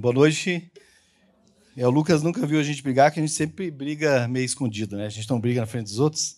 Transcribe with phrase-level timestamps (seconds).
[0.00, 0.72] Boa noite.
[1.76, 4.96] É, o Lucas nunca viu a gente brigar, que a gente sempre briga meio escondido,
[4.96, 5.04] né?
[5.04, 6.36] A gente não briga na frente dos outros.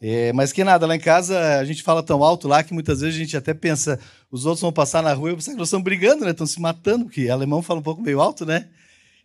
[0.00, 3.00] É, mas que nada, lá em casa a gente fala tão alto lá que muitas
[3.00, 3.98] vezes a gente até pensa,
[4.30, 6.30] os outros vão passar na rua e pensar que nós estamos brigando, né?
[6.30, 8.68] Estão se matando, porque alemão fala um pouco meio alto, né?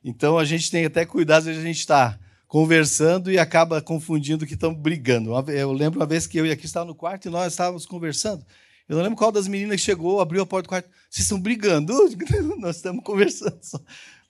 [0.03, 2.17] Então a gente tem até cuidado, às vezes a gente está
[2.47, 5.29] conversando e acaba confundindo que estão brigando.
[5.51, 8.43] Eu lembro uma vez que eu e aqui estava no quarto e nós estávamos conversando.
[8.89, 10.89] Eu não lembro qual das meninas que chegou, abriu a porta do quarto.
[11.07, 11.93] Vocês estão brigando?
[12.57, 13.79] Nós estamos conversando só.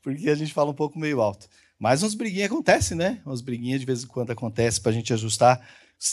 [0.04, 1.48] Porque a gente fala um pouco meio alto.
[1.80, 3.22] Mas uns briguinhas acontecem, né?
[3.26, 5.66] Umas briguinhas de vez em quando acontecem para a gente ajustar,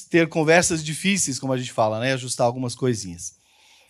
[0.09, 2.13] ter conversas difíceis, como a gente fala, né?
[2.13, 3.35] Ajustar algumas coisinhas.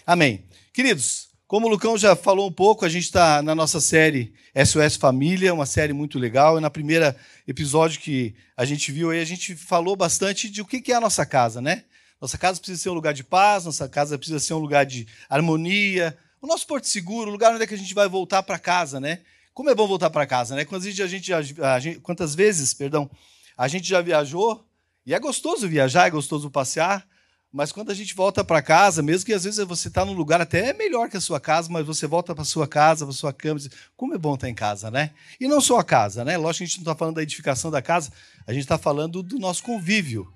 [0.07, 0.45] Amém.
[0.73, 4.97] Queridos, como o Lucão já falou um pouco, a gente está na nossa série SOS
[4.97, 6.57] Família, uma série muito legal.
[6.57, 7.15] E na primeira
[7.47, 11.01] episódio que a gente viu aí, a gente falou bastante de o que é a
[11.01, 11.85] nossa casa, né?
[12.21, 15.07] Nossa casa precisa ser um lugar de paz, nossa casa precisa ser um lugar de
[15.29, 16.17] harmonia.
[16.41, 18.99] O nosso porto seguro, o lugar onde é que a gente vai voltar para casa,
[18.99, 19.21] né?
[19.53, 20.65] Como é bom voltar para casa, né?
[20.65, 23.11] Quantas vezes a gente, a gente, quantas vezes, perdão,
[23.57, 24.65] a gente já viajou
[25.05, 27.07] e é gostoso viajar, é gostoso passear,
[27.53, 30.41] mas quando a gente volta para casa, mesmo que às vezes você está num lugar
[30.41, 33.59] até melhor que a sua casa, mas você volta para sua casa, para sua cama,
[33.59, 35.13] diz, como é bom estar em casa, né?
[35.41, 36.37] E não só a casa, né?
[36.37, 38.13] Lógico que a gente não está falando da edificação da casa,
[38.47, 40.31] a gente está falando do nosso convívio,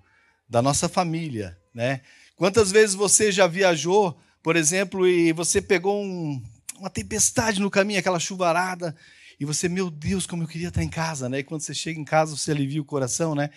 [0.50, 2.00] da nossa família, né?
[2.34, 6.42] Quantas vezes você já viajou, por exemplo, e você pegou um,
[6.76, 8.96] uma tempestade no caminho, aquela chuvarada,
[9.38, 11.38] e você, meu Deus, como eu queria estar em casa, né?
[11.38, 13.50] E quando você chega em casa, você alivia o coração, né?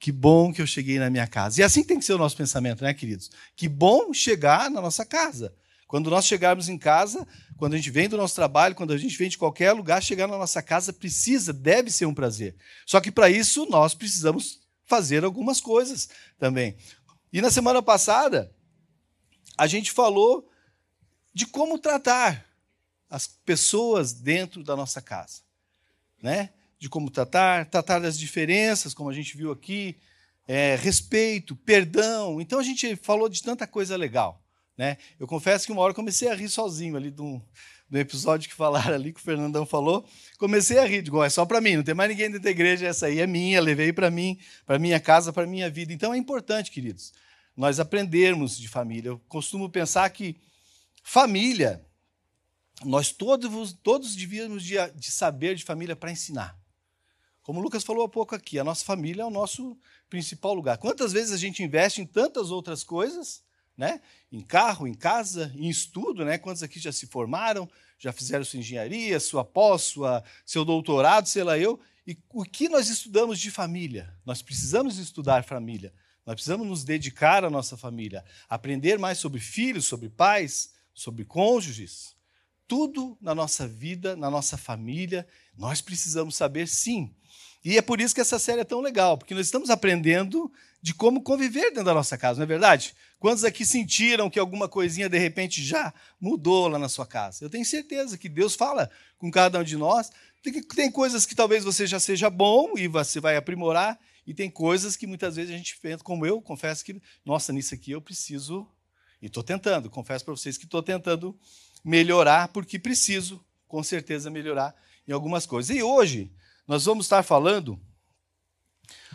[0.00, 1.60] Que bom que eu cheguei na minha casa.
[1.60, 3.30] E assim tem que ser o nosso pensamento, né, queridos?
[3.54, 5.54] Que bom chegar na nossa casa.
[5.86, 9.16] Quando nós chegarmos em casa, quando a gente vem do nosso trabalho, quando a gente
[9.16, 12.56] vem de qualquer lugar, chegar na nossa casa precisa, deve ser um prazer.
[12.86, 14.59] Só que para isso nós precisamos
[14.90, 16.76] fazer algumas coisas também.
[17.32, 18.52] E na semana passada,
[19.56, 20.50] a gente falou
[21.32, 22.44] de como tratar
[23.08, 25.42] as pessoas dentro da nossa casa,
[26.20, 26.50] né?
[26.76, 29.96] De como tratar, tratar das diferenças, como a gente viu aqui,
[30.48, 32.40] é, respeito, perdão.
[32.40, 34.42] Então a gente falou de tanta coisa legal,
[34.76, 34.98] né?
[35.20, 37.40] Eu confesso que uma hora comecei a rir sozinho ali do,
[37.90, 40.06] do episódio que falaram ali que o Fernandão falou,
[40.38, 42.86] comecei a rir, digo, é só para mim, não tem mais ninguém dentro da igreja,
[42.86, 45.92] essa aí é minha, levei para mim, para minha casa, para minha vida.
[45.92, 47.12] Então é importante, queridos,
[47.56, 49.08] nós aprendermos de família.
[49.08, 50.36] Eu costumo pensar que
[51.02, 51.84] família,
[52.84, 56.56] nós todos, todos devíamos de, de saber de família para ensinar.
[57.42, 59.76] Como o Lucas falou há pouco aqui, a nossa família é o nosso
[60.08, 60.78] principal lugar.
[60.78, 63.42] Quantas vezes a gente investe em tantas outras coisas,
[63.76, 64.00] né?
[64.30, 66.38] Em carro, em casa, em estudo, né?
[66.38, 71.44] Quantos aqui já se formaram, já fizeram sua engenharia, sua pós, sua, seu doutorado, sei
[71.44, 71.80] lá eu.
[72.06, 74.14] E o que nós estudamos de família?
[74.24, 75.92] Nós precisamos estudar família.
[76.24, 82.14] Nós precisamos nos dedicar à nossa família, aprender mais sobre filhos, sobre pais, sobre cônjuges.
[82.68, 85.26] Tudo na nossa vida, na nossa família,
[85.56, 87.14] nós precisamos saber sim.
[87.64, 90.50] E é por isso que essa série é tão legal, porque nós estamos aprendendo
[90.80, 92.94] de como conviver dentro da nossa casa, não é verdade?
[93.20, 97.44] Quantos aqui sentiram que alguma coisinha de repente já mudou lá na sua casa?
[97.44, 100.10] Eu tenho certeza que Deus fala com cada um de nós.
[100.42, 104.50] Tem, tem coisas que talvez você já seja bom e você vai aprimorar, e tem
[104.50, 108.00] coisas que muitas vezes a gente pensa, como eu, confesso que, nossa, nisso aqui eu
[108.00, 108.66] preciso,
[109.20, 111.38] e estou tentando, confesso para vocês que estou tentando
[111.84, 114.74] melhorar, porque preciso, com certeza, melhorar
[115.06, 115.76] em algumas coisas.
[115.76, 116.32] E hoje
[116.66, 117.78] nós vamos estar falando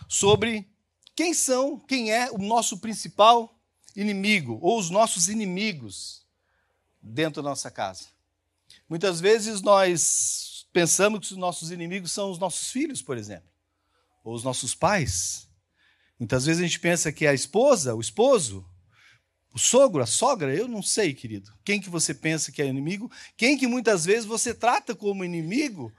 [0.07, 0.69] sobre
[1.15, 3.54] quem são, quem é o nosso principal
[3.95, 6.25] inimigo, ou os nossos inimigos
[7.01, 8.07] dentro da nossa casa.
[8.89, 13.49] Muitas vezes nós pensamos que os nossos inimigos são os nossos filhos, por exemplo,
[14.23, 15.47] ou os nossos pais.
[16.19, 18.65] Muitas vezes a gente pensa que é a esposa, o esposo,
[19.53, 21.53] o sogro, a sogra, eu não sei, querido.
[21.63, 23.09] Quem que você pensa que é inimigo?
[23.37, 25.93] Quem que muitas vezes você trata como inimigo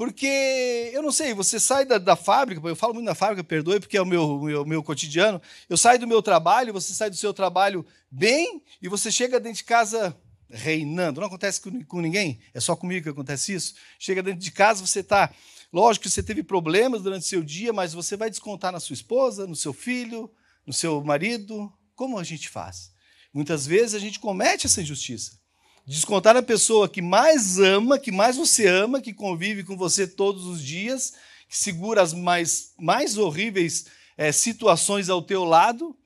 [0.00, 3.80] porque, eu não sei, você sai da, da, fábrica, eu falo muito da fábrica, perdoe,
[3.80, 5.42] porque é o meu, meu, meu cotidiano.
[5.68, 9.58] Eu saio do meu trabalho, você sai do seu trabalho bem e você chega dentro
[9.58, 10.16] de casa
[10.48, 11.20] reinando.
[11.20, 13.74] Não acontece com, com ninguém, é só comigo que acontece isso.
[13.98, 15.34] Chega dentro de casa, você está.
[15.70, 18.94] Lógico que você teve problemas durante o seu dia, mas você vai descontar na sua
[18.94, 20.30] esposa, no seu filho,
[20.66, 21.70] no seu marido.
[21.94, 22.90] Como a gente faz?
[23.34, 25.38] Muitas vezes a gente comete essa injustiça.
[25.90, 30.46] Descontar na pessoa que mais ama, que mais você ama, que convive com você todos
[30.46, 31.14] os dias,
[31.48, 35.98] que segura as mais, mais horríveis é, situações ao teu lado,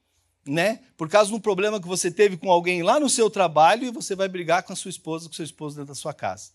[0.46, 0.80] né?
[0.96, 3.90] Por causa de um problema que você teve com alguém lá no seu trabalho e
[3.90, 6.52] você vai brigar com a sua esposa, com seu esposo dentro da sua casa.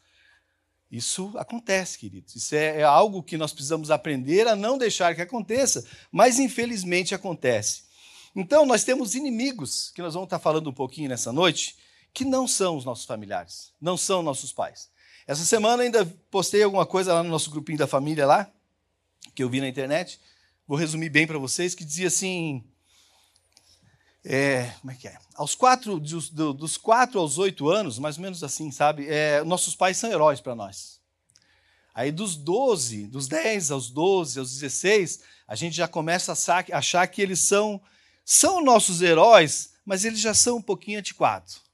[0.92, 2.36] Isso acontece, queridos.
[2.36, 7.14] Isso é, é algo que nós precisamos aprender a não deixar que aconteça, mas infelizmente
[7.14, 7.84] acontece.
[8.36, 11.78] Então, nós temos inimigos, que nós vamos estar falando um pouquinho nessa noite,
[12.20, 14.90] que não são os nossos familiares, não são nossos pais.
[15.26, 18.52] Essa semana ainda postei alguma coisa lá no nosso grupinho da família lá,
[19.34, 20.20] que eu vi na internet.
[20.68, 22.62] Vou resumir bem para vocês, que dizia assim.
[24.22, 25.18] É, como é que é?
[25.34, 29.08] Aos quatro, dos, quatro aos oito anos, mais ou menos assim, sabe?
[29.08, 31.00] É, nossos pais são heróis para nós.
[31.96, 37.08] Aí dos 12, dos 10 aos 12, aos 16, a gente já começa a achar
[37.08, 37.82] que eles são,
[38.26, 41.69] são nossos heróis, mas eles já são um pouquinho antiquados.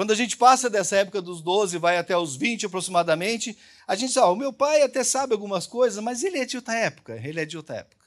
[0.00, 3.54] Quando a gente passa dessa época dos 12 vai até os 20 aproximadamente,
[3.86, 6.74] a gente diz, o meu pai até sabe algumas coisas, mas ele é de outra
[6.74, 8.06] época, ele é de outra época.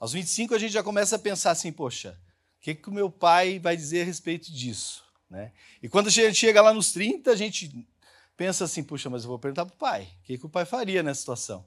[0.00, 2.18] Aos 25 a gente já começa a pensar assim, poxa,
[2.58, 5.04] o que, que o meu pai vai dizer a respeito disso?
[5.28, 5.52] Né?
[5.82, 7.86] E quando a gente chega lá nos 30, a gente
[8.34, 10.64] pensa assim, puxa, mas eu vou perguntar para o pai, o que, que o pai
[10.64, 11.66] faria nessa situação?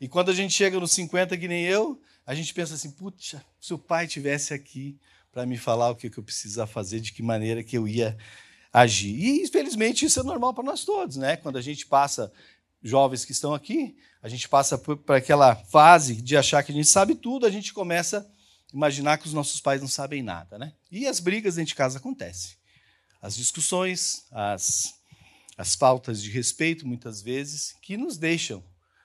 [0.00, 3.44] E quando a gente chega nos 50, que nem eu, a gente pensa assim, puxa,
[3.60, 4.98] se o pai tivesse aqui
[5.30, 8.16] para me falar o que, que eu precisava fazer, de que maneira que eu ia
[8.74, 9.14] agir.
[9.14, 11.36] E, infelizmente, isso é normal para nós todos, né?
[11.36, 12.32] Quando a gente passa,
[12.82, 16.88] jovens que estão aqui, a gente passa por aquela fase de achar que a gente
[16.88, 20.72] sabe tudo, a gente começa a imaginar que os nossos pais não sabem nada, né?
[20.90, 22.56] E as brigas dentro de casa acontecem.
[23.22, 24.94] As discussões, as,
[25.56, 28.62] as faltas de respeito, muitas vezes, que nos deixam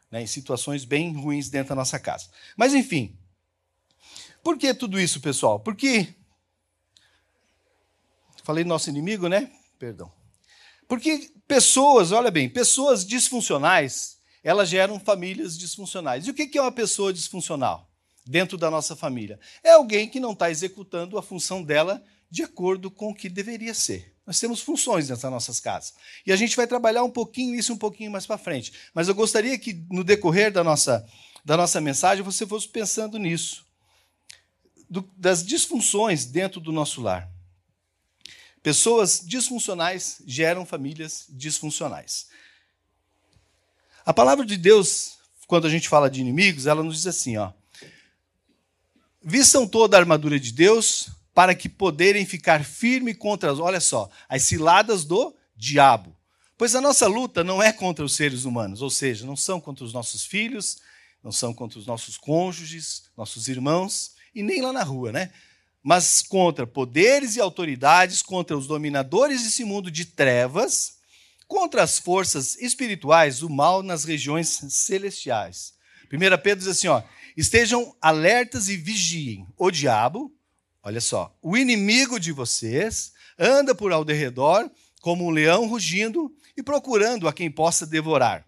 [0.10, 2.28] né, em situações bem ruins dentro da nossa casa.
[2.58, 3.16] Mas, enfim,
[4.44, 5.60] por que tudo isso, pessoal?
[5.60, 6.16] Porque.
[8.44, 9.52] Falei nosso inimigo, né?
[9.80, 10.12] Perdão.
[10.88, 16.28] Porque pessoas, olha bem, pessoas disfuncionais, elas geram famílias disfuncionais.
[16.28, 17.90] E o que é uma pessoa disfuncional
[18.26, 19.40] dentro da nossa família?
[19.64, 23.74] É alguém que não está executando a função dela de acordo com o que deveria
[23.74, 24.14] ser.
[24.28, 25.94] Nós temos funções das nossas casas.
[26.26, 28.74] E a gente vai trabalhar um pouquinho isso um pouquinho mais para frente.
[28.94, 31.08] Mas eu gostaria que, no decorrer da nossa,
[31.44, 33.66] da nossa mensagem, você fosse pensando nisso.
[34.90, 37.28] Do, das disfunções dentro do nosso lar.
[38.62, 42.28] Pessoas disfuncionais geram famílias disfuncionais.
[44.06, 45.18] A palavra de Deus,
[45.48, 47.52] quando a gente fala de inimigos, ela nos diz assim, ó:
[49.22, 54.10] Vistam toda a armadura de Deus para que poderem ficar firme contra as, olha só,
[54.28, 56.16] as ciladas do diabo.
[56.58, 59.86] Pois a nossa luta não é contra os seres humanos, ou seja, não são contra
[59.86, 60.80] os nossos filhos,
[61.24, 65.32] não são contra os nossos cônjuges, nossos irmãos, e nem lá na rua, né?
[65.84, 71.00] Mas contra poderes e autoridades, contra os dominadores desse mundo de trevas,
[71.48, 75.74] contra as forças espirituais do mal nas regiões celestiais.
[76.12, 77.02] 1 Pedro diz assim: ó,
[77.36, 79.48] estejam alertas e vigiem.
[79.58, 80.34] O diabo,
[80.84, 84.70] olha só, o inimigo de vocês, anda por ao derredor
[85.02, 88.46] como um leão rugindo e procurando a quem possa devorar.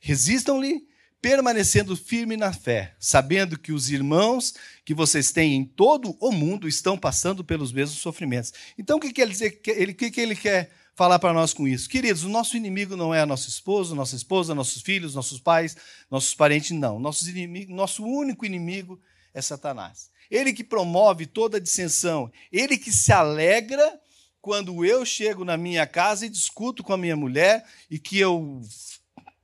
[0.00, 0.86] Resistam-lhe
[1.22, 4.54] permanecendo firme na fé, sabendo que os irmãos
[4.84, 8.52] que vocês têm em todo o mundo estão passando pelos mesmos sofrimentos.
[8.76, 9.60] Então, o que, quer dizer?
[9.68, 11.88] Ele, que, ele quer falar para nós com isso?
[11.88, 15.76] Queridos, o nosso inimigo não é nosso esposo, nossa esposa, nossos filhos, nossos pais,
[16.10, 16.98] nossos parentes, não.
[16.98, 19.00] Nosso, inimigo, nosso único inimigo
[19.32, 20.10] é Satanás.
[20.28, 24.00] Ele que promove toda a dissensão, ele que se alegra
[24.40, 28.60] quando eu chego na minha casa e discuto com a minha mulher e que eu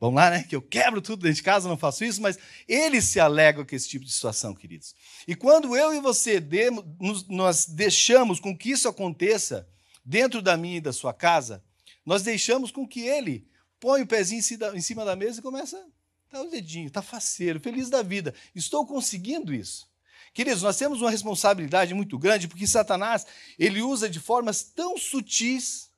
[0.00, 0.45] Vamos lá, né?
[0.45, 3.75] Que eu quebro tudo dentro de casa, não faço isso, mas eles se alegram com
[3.75, 4.95] esse tipo de situação, queridos.
[5.27, 6.85] E quando eu e você demos,
[7.29, 9.69] nós deixamos com que isso aconteça
[10.05, 11.62] dentro da minha e da sua casa,
[12.06, 13.47] nós deixamos com que ele
[13.81, 14.41] põe o pezinho
[14.75, 15.85] em cima da mesa e começa
[16.31, 18.35] tá o dedinho, tá faceiro, feliz da vida.
[18.55, 19.88] Estou conseguindo isso.
[20.33, 23.26] Queridos, nós temos uma responsabilidade muito grande porque Satanás,
[23.59, 25.90] ele usa de formas tão sutis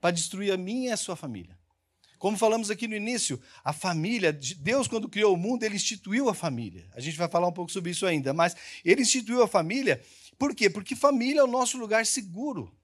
[0.00, 1.56] para destruir a minha e a sua família.
[2.24, 6.32] Como falamos aqui no início, a família, Deus, quando criou o mundo, ele instituiu a
[6.32, 6.86] família.
[6.94, 10.02] A gente vai falar um pouco sobre isso ainda, mas ele instituiu a família,
[10.38, 10.70] por quê?
[10.70, 12.74] Porque família é o nosso lugar seguro.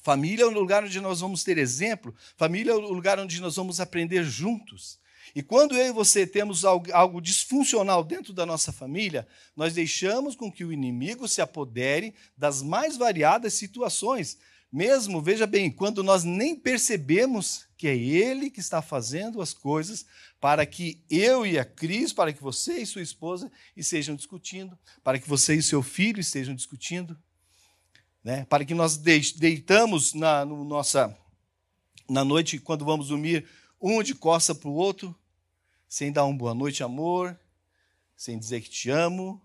[0.00, 3.54] Família é o lugar onde nós vamos ter exemplo, família é o lugar onde nós
[3.54, 4.98] vamos aprender juntos.
[5.34, 10.34] E quando eu e você temos algo, algo, disfuncional dentro da nossa família, nós deixamos
[10.34, 14.38] com que o inimigo se apodere das mais variadas situações,
[14.70, 20.04] mesmo, veja bem, quando nós nem percebemos que é Ele que está fazendo as coisas
[20.38, 25.18] para que eu e a Cris, para que você e sua esposa estejam discutindo, para
[25.18, 27.18] que você e seu filho estejam discutindo,
[28.22, 28.44] né?
[28.44, 31.16] para que nós deitamos na, no nossa,
[32.08, 33.48] na noite, quando vamos dormir,
[33.80, 35.16] um de costa para o outro,
[35.88, 37.38] sem dar um boa noite, amor,
[38.16, 39.40] sem dizer que te amo.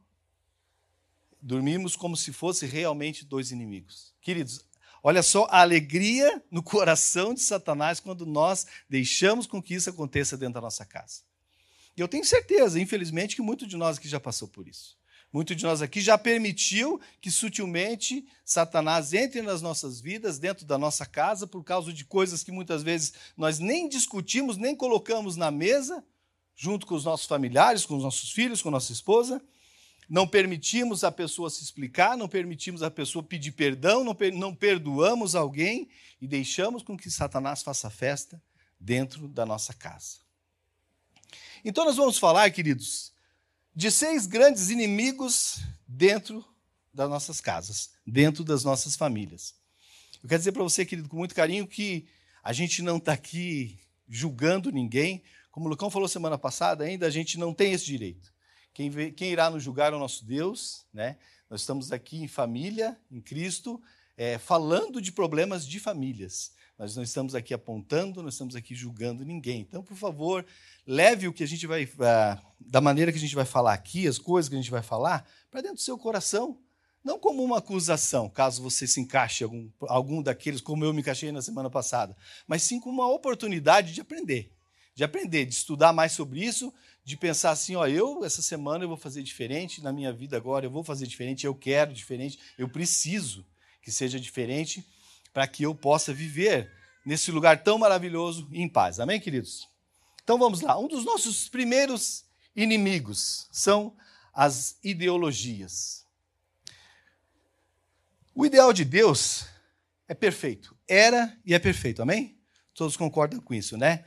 [1.42, 4.14] Dormimos como se fosse realmente dois inimigos.
[4.22, 4.66] Queridos,
[5.06, 10.38] Olha só a alegria no coração de Satanás quando nós deixamos com que isso aconteça
[10.38, 11.24] dentro da nossa casa.
[11.96, 14.98] E eu tenho certeza, infelizmente, que muito de nós aqui já passou por isso.
[15.32, 20.78] Muitos de nós aqui já permitiu que sutilmente Satanás entre nas nossas vidas, dentro da
[20.78, 25.52] nossa casa, por causa de coisas que muitas vezes nós nem discutimos, nem colocamos na
[25.52, 26.02] mesa,
[26.56, 29.42] junto com os nossos familiares, com os nossos filhos, com nossa esposa.
[30.14, 35.34] Não permitimos a pessoa se explicar, não permitimos a pessoa pedir perdão, não, não perdoamos
[35.34, 35.90] alguém
[36.22, 38.40] e deixamos com que Satanás faça festa
[38.80, 40.20] dentro da nossa casa.
[41.66, 43.12] Então, nós vamos falar, queridos,
[43.76, 46.46] de seis grandes inimigos dentro
[46.94, 49.56] das nossas casas, dentro das nossas famílias.
[50.22, 52.08] Eu quero dizer para você, querido, com muito carinho, que
[52.44, 55.24] a gente não está aqui julgando ninguém.
[55.50, 58.32] Como o Lucão falou semana passada, ainda a gente não tem esse direito.
[58.74, 61.18] Quem, quem irá nos julgar é o nosso Deus, né?
[61.50, 63.80] Nós estamos aqui em família, em Cristo,
[64.18, 66.52] é, falando de problemas de famílias.
[66.78, 69.62] Nós não estamos aqui apontando, nós estamos aqui julgando ninguém.
[69.62, 70.44] Então, por favor,
[70.88, 74.08] leve o que a gente vai, uh, da maneira que a gente vai falar aqui,
[74.08, 76.60] as coisas que a gente vai falar, para dentro do seu coração.
[77.04, 81.32] Não como uma acusação, caso você se encaixe algum, algum daqueles, como eu me encaixei
[81.32, 82.16] na semana passada,
[82.48, 84.52] mas sim como uma oportunidade de aprender.
[84.96, 86.74] De aprender, de estudar mais sobre isso,
[87.04, 90.66] de pensar assim, ó, eu essa semana eu vou fazer diferente na minha vida agora,
[90.66, 93.46] eu vou fazer diferente, eu quero diferente, eu preciso
[93.82, 94.86] que seja diferente
[95.34, 96.72] para que eu possa viver
[97.06, 99.00] nesse lugar tão maravilhoso e em paz.
[99.00, 99.68] Amém, queridos?
[100.24, 100.80] Então vamos lá.
[100.80, 102.24] Um dos nossos primeiros
[102.56, 103.96] inimigos são
[104.34, 106.06] as ideologias.
[108.34, 109.46] O ideal de Deus
[110.08, 110.76] é perfeito.
[110.88, 112.02] Era e é perfeito.
[112.02, 112.40] Amém?
[112.74, 114.06] Todos concordam com isso, né?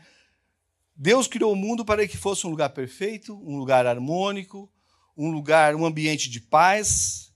[0.96, 4.70] Deus criou o mundo para que fosse um lugar perfeito, um lugar harmônico,
[5.16, 7.32] um lugar, um ambiente de paz,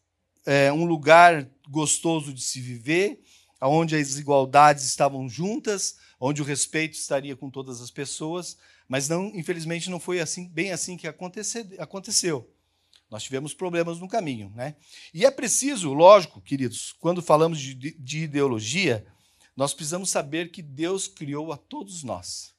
[0.47, 3.23] é, um lugar gostoso de se viver,
[3.61, 8.57] onde as igualdades estavam juntas, onde o respeito estaria com todas as pessoas,
[8.89, 12.51] mas não, infelizmente não foi assim, bem assim que aconteceu.
[13.11, 14.77] Nós tivemos problemas no caminho, né?
[15.13, 19.05] E é preciso, lógico, queridos, quando falamos de, de ideologia,
[19.57, 22.55] nós precisamos saber que Deus criou a todos nós,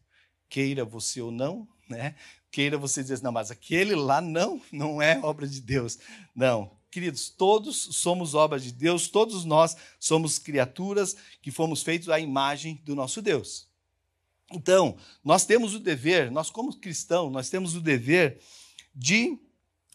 [0.52, 2.14] queira você ou não, né?
[2.52, 5.98] Queira você dizer, não, mas aquele lá não, não é obra de Deus.
[6.36, 12.20] Não, Queridos, todos somos obras de Deus, todos nós somos criaturas que fomos feitos à
[12.20, 13.66] imagem do nosso Deus.
[14.52, 18.42] Então, nós temos o dever, nós como cristãos, nós temos o dever
[18.94, 19.40] de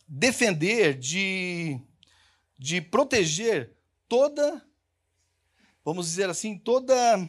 [0.08, 1.78] defender, de,
[2.58, 3.76] de proteger
[4.08, 4.66] toda,
[5.84, 7.28] vamos dizer assim, toda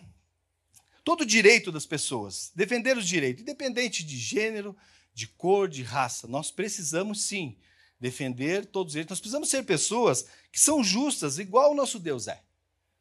[1.08, 4.76] todo direito das pessoas, defender os direitos, independente de gênero,
[5.14, 6.28] de cor, de raça.
[6.28, 7.56] Nós precisamos sim
[7.98, 9.08] defender todos eles.
[9.08, 12.42] Nós precisamos ser pessoas que são justas, igual o nosso Deus é.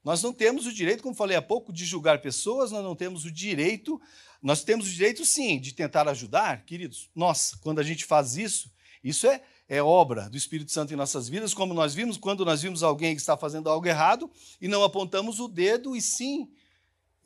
[0.05, 3.25] Nós não temos o direito, como falei há pouco, de julgar pessoas, nós não temos
[3.25, 4.01] o direito,
[4.41, 7.11] nós temos o direito sim de tentar ajudar, queridos.
[7.13, 8.71] Nossa, quando a gente faz isso,
[9.03, 12.63] isso é, é obra do Espírito Santo em nossas vidas, como nós vimos quando nós
[12.63, 16.49] vimos alguém que está fazendo algo errado e não apontamos o dedo, e sim,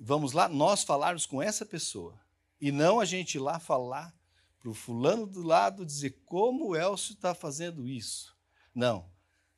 [0.01, 2.19] vamos lá, nós falarmos com essa pessoa.
[2.61, 4.15] E não a gente ir lá falar
[4.59, 8.35] para o fulano do lado dizer como o Elcio está fazendo isso.
[8.75, 9.11] Não.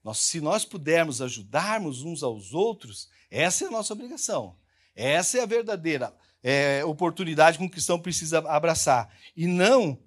[0.03, 4.57] Nós, se nós pudermos ajudarmos uns aos outros, essa é a nossa obrigação.
[4.95, 9.15] Essa é a verdadeira é, oportunidade que um cristão precisa abraçar.
[9.37, 9.99] E não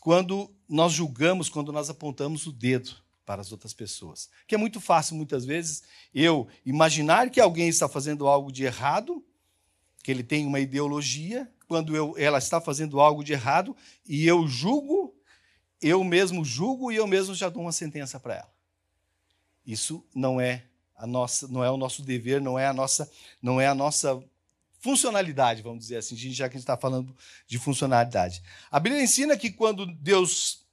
[0.00, 4.28] quando nós julgamos, quando nós apontamos o dedo para as outras pessoas.
[4.46, 5.82] Que é muito fácil, muitas vezes,
[6.12, 9.24] eu imaginar que alguém está fazendo algo de errado,
[10.04, 13.74] que ele tem uma ideologia, quando eu, ela está fazendo algo de errado
[14.06, 15.16] e eu julgo,
[15.80, 18.52] eu mesmo julgo e eu mesmo já dou uma sentença para ela.
[19.64, 23.58] Isso não é a nossa, não é o nosso dever, não é a nossa, não
[23.58, 24.22] é a nossa
[24.78, 28.42] funcionalidade, vamos dizer assim, já que a gente está falando de funcionalidade.
[28.70, 30.66] A Bíblia ensina que quando Deus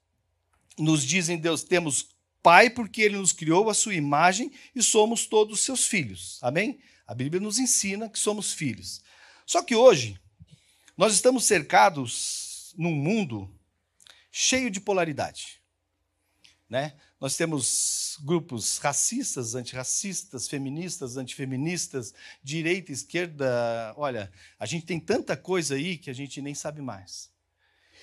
[0.77, 2.09] nos diz em Deus temos
[2.43, 6.37] Pai porque Ele nos criou a sua imagem e somos todos seus filhos.
[6.41, 6.81] Amém?
[7.07, 9.01] A Bíblia nos ensina que somos filhos.
[9.51, 10.17] Só que hoje
[10.95, 13.53] nós estamos cercados num mundo
[14.31, 15.61] cheio de polaridade.
[16.69, 16.93] Né?
[17.19, 23.93] Nós temos grupos racistas, antirracistas, feministas, antifeministas, direita, esquerda.
[23.97, 27.29] Olha, a gente tem tanta coisa aí que a gente nem sabe mais.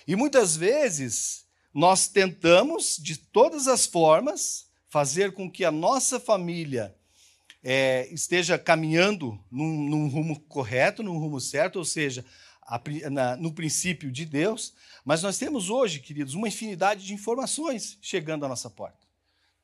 [0.07, 6.95] E muitas vezes nós tentamos, de todas as formas, fazer com que a nossa família
[7.63, 12.25] é, esteja caminhando num, num rumo correto, num rumo certo, ou seja,
[13.39, 14.75] no princípio de Deus,
[15.05, 19.07] mas nós temos hoje, queridos, uma infinidade de informações chegando à nossa porta.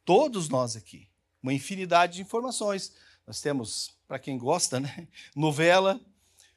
[0.04, 1.08] Todos nós aqui,
[1.42, 2.94] uma infinidade de informações.
[3.26, 6.00] Nós temos, para quem gosta, né, novela,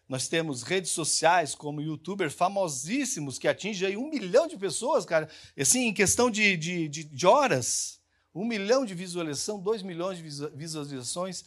[0.07, 5.87] nós temos redes sociais como youtuber famosíssimos que atingem um milhão de pessoas, cara, assim,
[5.87, 7.96] em questão de, de, de, de horas.
[8.37, 10.23] Um milhão de visualização, dois milhões de
[10.55, 11.43] visualizações.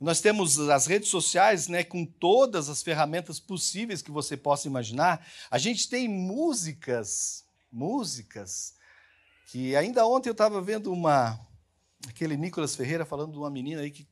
[0.00, 5.26] Nós temos as redes sociais, né, com todas as ferramentas possíveis que você possa imaginar.
[5.50, 8.74] A gente tem músicas, músicas,
[9.46, 11.38] que ainda ontem eu estava vendo uma,
[12.08, 14.06] aquele Nicolas Ferreira falando de uma menina aí que,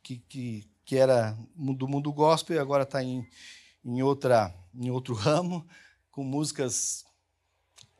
[0.00, 3.28] que, que, que era do mundo gospel e agora está em,
[3.84, 5.66] em, outra, em outro ramo,
[6.12, 7.04] com músicas,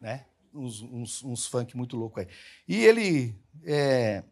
[0.01, 2.29] né, uns, uns, uns funk muito louco aí.
[2.67, 3.35] E ele
[3.65, 4.23] é,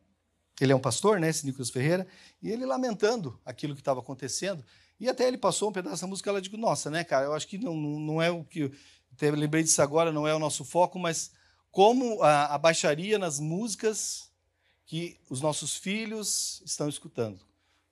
[0.60, 2.06] ele é um pastor, né, esse Nicolas Ferreira,
[2.42, 4.64] e ele lamentando aquilo que estava acontecendo.
[5.00, 7.48] E até ele passou um pedaço da música, ela digo, nossa, né, cara, eu acho
[7.48, 8.70] que não, não é o que.
[9.20, 11.32] Eu lembrei disso agora, não é o nosso foco, mas
[11.70, 14.30] como a, a baixaria nas músicas
[14.86, 17.40] que os nossos filhos estão escutando.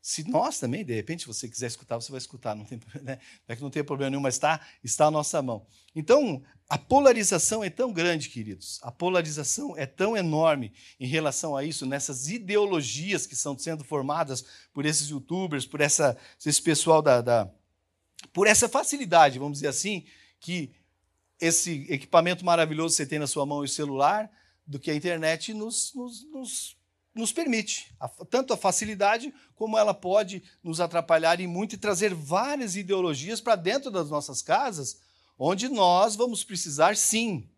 [0.02, 3.18] Se nós também, de repente, você quiser escutar, você vai escutar, não, tem, né?
[3.46, 5.66] é que não tem problema nenhum, mas está, está à nossa mão.
[5.94, 11.64] Então, a polarização é tão grande, queridos, a polarização é tão enorme em relação a
[11.64, 17.20] isso, nessas ideologias que estão sendo formadas por esses youtubers, por essa, esse pessoal da,
[17.20, 17.50] da.
[18.32, 20.06] por essa facilidade, vamos dizer assim,
[20.38, 20.72] que
[21.38, 24.30] esse equipamento maravilhoso que você tem na sua mão e o celular,
[24.66, 26.79] do que a internet nos, nos, nos
[27.14, 27.92] nos permite,
[28.30, 33.56] tanto a facilidade como ela pode nos atrapalhar em muito e trazer várias ideologias para
[33.56, 35.00] dentro das nossas casas,
[35.38, 37.48] onde nós vamos precisar sim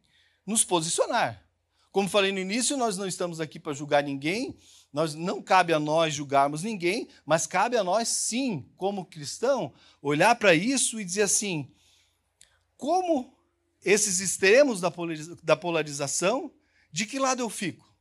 [0.47, 1.45] nos posicionar.
[1.91, 4.57] Como falei no início, nós não estamos aqui para julgar ninguém,
[4.91, 10.35] nós não cabe a nós julgarmos ninguém, mas cabe a nós sim, como cristão, olhar
[10.37, 11.71] para isso e dizer assim:
[12.79, 13.37] como
[13.85, 14.81] esses extremos
[15.43, 16.51] da polarização,
[16.91, 17.92] de que lado eu fico?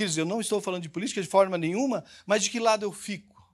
[0.00, 2.86] Quer dizer, eu não estou falando de política de forma nenhuma, mas de que lado
[2.86, 3.52] eu fico?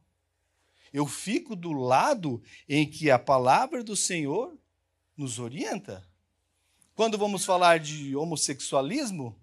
[0.92, 4.56] Eu fico do lado em que a palavra do Senhor
[5.16, 6.08] nos orienta.
[6.94, 9.36] Quando vamos falar de homossexualismo,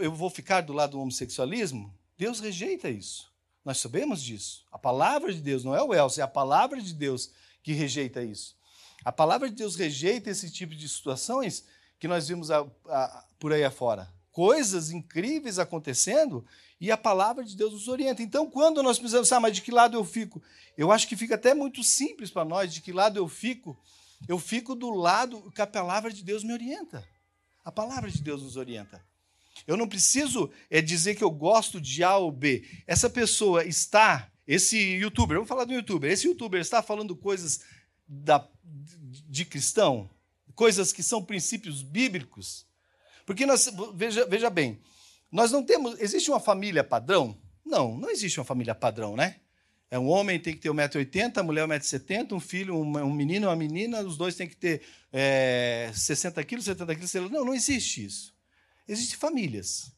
[0.00, 1.92] eu vou ficar do lado do homossexualismo?
[2.16, 3.34] Deus rejeita isso.
[3.64, 4.64] Nós sabemos disso.
[4.70, 7.32] A palavra de Deus, não é o Elcio, é a palavra de Deus
[7.64, 8.56] que rejeita isso.
[9.04, 11.64] A palavra de Deus rejeita esse tipo de situações
[11.98, 16.44] que nós vimos a, a, por aí afora coisas incríveis acontecendo
[16.80, 18.20] e a palavra de Deus nos orienta.
[18.20, 20.42] Então, quando nós precisamos, ah, mas de que lado eu fico?
[20.76, 23.78] Eu acho que fica até muito simples para nós de que lado eu fico.
[24.26, 27.08] Eu fico do lado que a palavra de Deus me orienta.
[27.64, 29.00] A palavra de Deus nos orienta.
[29.68, 32.68] Eu não preciso é, dizer que eu gosto de A ou B.
[32.88, 37.60] Essa pessoa está, esse youtuber, vamos falar do youtuber, esse youtuber está falando coisas
[38.04, 40.10] da, de cristão,
[40.56, 42.66] coisas que são princípios bíblicos.
[43.24, 44.80] Porque nós, veja, veja bem,
[45.30, 45.98] nós não temos.
[46.00, 47.36] Existe uma família padrão?
[47.64, 49.36] Não, não existe uma família padrão, né?
[49.90, 53.54] É um homem tem que ter 1,80m, a mulher 1,70m, um filho, um, menino uma
[53.54, 54.82] menina, os dois têm que ter
[55.12, 57.14] é, 60 quilos, 70 quilos.
[57.30, 58.34] Não, não existe isso.
[58.88, 59.92] Existem famílias.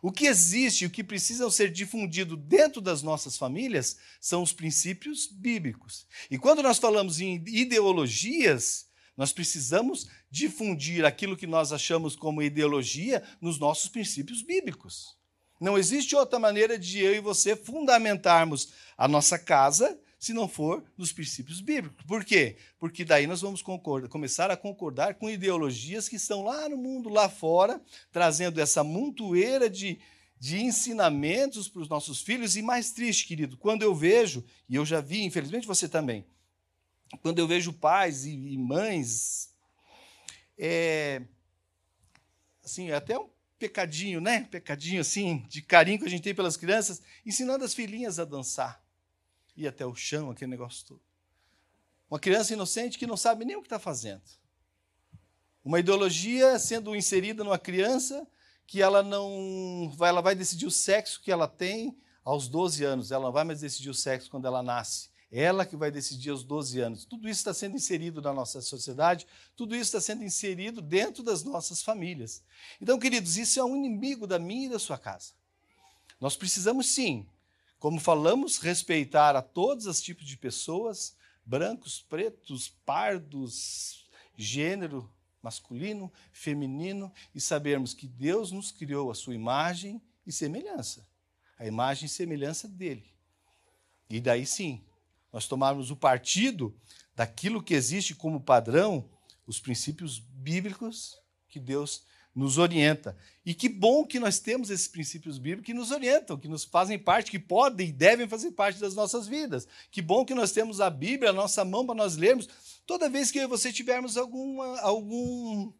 [0.00, 5.26] O que existe, o que precisa ser difundido dentro das nossas famílias são os princípios
[5.26, 6.06] bíblicos.
[6.30, 13.22] E quando nós falamos em ideologias, nós precisamos difundir aquilo que nós achamos como ideologia
[13.40, 15.16] nos nossos princípios bíblicos.
[15.60, 20.84] Não existe outra maneira de eu e você fundamentarmos a nossa casa se não for
[20.96, 22.04] nos princípios bíblicos.
[22.06, 22.56] Por quê?
[22.78, 27.08] Porque daí nós vamos concordar, começar a concordar com ideologias que estão lá no mundo,
[27.08, 27.80] lá fora,
[28.12, 29.98] trazendo essa montoeira de,
[30.38, 32.56] de ensinamentos para os nossos filhos.
[32.56, 36.24] E mais triste, querido, quando eu vejo, e eu já vi, infelizmente você também,
[37.20, 39.52] quando eu vejo pais e, mães,
[40.56, 41.22] é,
[42.64, 44.44] assim, é até um pecadinho, né?
[44.50, 48.82] Pecadinho assim, de carinho que a gente tem pelas crianças, ensinando as filhinhas a dançar.
[49.56, 51.02] Ir até o chão, aquele negócio todo.
[52.10, 54.22] Uma criança inocente que não sabe nem o que está fazendo.
[55.64, 58.26] Uma ideologia sendo inserida numa criança
[58.66, 63.12] que ela não vai, ela vai decidir o sexo que ela tem aos 12 anos,
[63.12, 65.11] ela não vai mais decidir o sexo quando ela nasce.
[65.32, 67.04] Ela que vai decidir aos 12 anos.
[67.06, 71.42] Tudo isso está sendo inserido na nossa sociedade, tudo isso está sendo inserido dentro das
[71.42, 72.42] nossas famílias.
[72.80, 75.32] Então, queridos, isso é um inimigo da minha e da sua casa.
[76.20, 77.26] Nós precisamos sim,
[77.78, 81.16] como falamos, respeitar a todos os tipos de pessoas,
[81.46, 85.10] brancos, pretos, pardos, gênero
[85.42, 91.06] masculino, feminino, e sabermos que Deus nos criou a sua imagem e semelhança.
[91.58, 93.04] A imagem e semelhança dele.
[94.08, 94.80] E daí sim,
[95.32, 96.76] nós tomarmos o partido
[97.14, 99.08] daquilo que existe como padrão,
[99.46, 101.16] os princípios bíblicos
[101.48, 103.16] que Deus nos orienta.
[103.44, 106.98] E que bom que nós temos esses princípios bíblicos que nos orientam, que nos fazem
[106.98, 109.68] parte, que podem e devem fazer parte das nossas vidas.
[109.90, 112.48] Que bom que nós temos a Bíblia, a nossa mão para nós lermos.
[112.86, 115.72] Toda vez que você tivermos alguma, algum,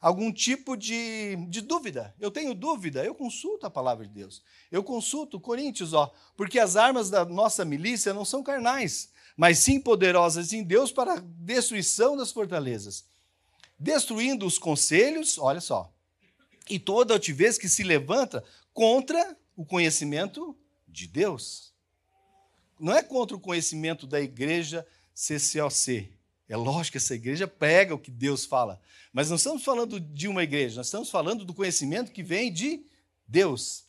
[0.00, 2.14] algum tipo de, de dúvida.
[2.20, 4.42] Eu tenho dúvida, eu consulto a palavra de Deus.
[4.70, 9.80] Eu consulto Coríntios, ó, porque as armas da nossa milícia não são carnais, mas sim
[9.80, 13.04] poderosas em Deus para a destruição das fortalezas,
[13.78, 15.92] destruindo os conselhos, olha só,
[16.68, 20.56] e toda altivez que se levanta contra o conhecimento
[20.86, 21.72] de Deus.
[22.78, 26.15] Não é contra o conhecimento da igreja CCOC.
[26.48, 28.80] É lógico que essa igreja prega o que Deus fala,
[29.12, 32.84] mas não estamos falando de uma igreja, nós estamos falando do conhecimento que vem de
[33.26, 33.86] Deus.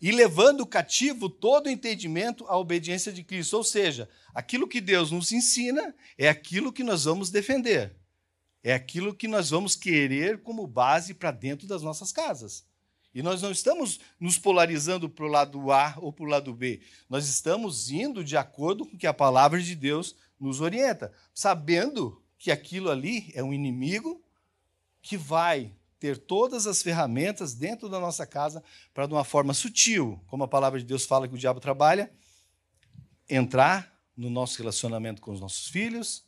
[0.00, 3.56] E levando cativo todo o entendimento à obediência de Cristo.
[3.56, 7.96] Ou seja, aquilo que Deus nos ensina é aquilo que nós vamos defender.
[8.62, 12.64] É aquilo que nós vamos querer como base para dentro das nossas casas.
[13.12, 16.80] E nós não estamos nos polarizando para o lado A ou para o lado B.
[17.08, 22.22] Nós estamos indo de acordo com o que a palavra de Deus nos orienta, sabendo
[22.38, 24.22] que aquilo ali é um inimigo
[25.02, 28.62] que vai ter todas as ferramentas dentro da nossa casa
[28.94, 32.12] para, de uma forma sutil, como a palavra de Deus fala que o diabo trabalha,
[33.28, 36.24] entrar no nosso relacionamento com os nossos filhos,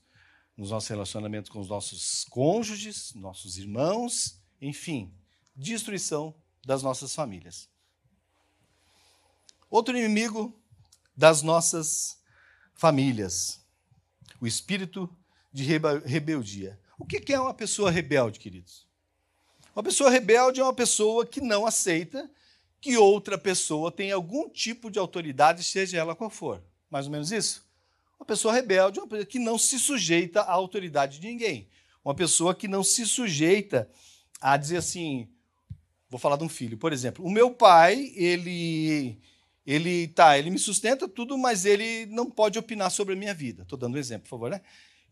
[0.56, 5.12] nos nossos relacionamentos com os nossos cônjuges, nossos irmãos, enfim,
[5.54, 7.68] destruição das nossas famílias.
[9.70, 10.58] Outro inimigo
[11.16, 12.18] das nossas
[12.74, 13.59] famílias,
[14.40, 15.08] o espírito
[15.52, 16.78] de rebeldia.
[16.98, 18.86] O que é uma pessoa rebelde, queridos?
[19.74, 22.30] Uma pessoa rebelde é uma pessoa que não aceita
[22.80, 26.62] que outra pessoa tenha algum tipo de autoridade, seja ela qual for.
[26.90, 27.64] Mais ou menos isso?
[28.18, 31.68] Uma pessoa rebelde é uma pessoa que não se sujeita à autoridade de ninguém.
[32.04, 33.88] Uma pessoa que não se sujeita
[34.40, 35.28] a dizer assim,
[36.08, 39.18] vou falar de um filho, por exemplo, o meu pai, ele
[39.70, 43.62] ele tá, ele me sustenta tudo, mas ele não pode opinar sobre a minha vida.
[43.62, 44.60] Estou dando um exemplo, por favor, né?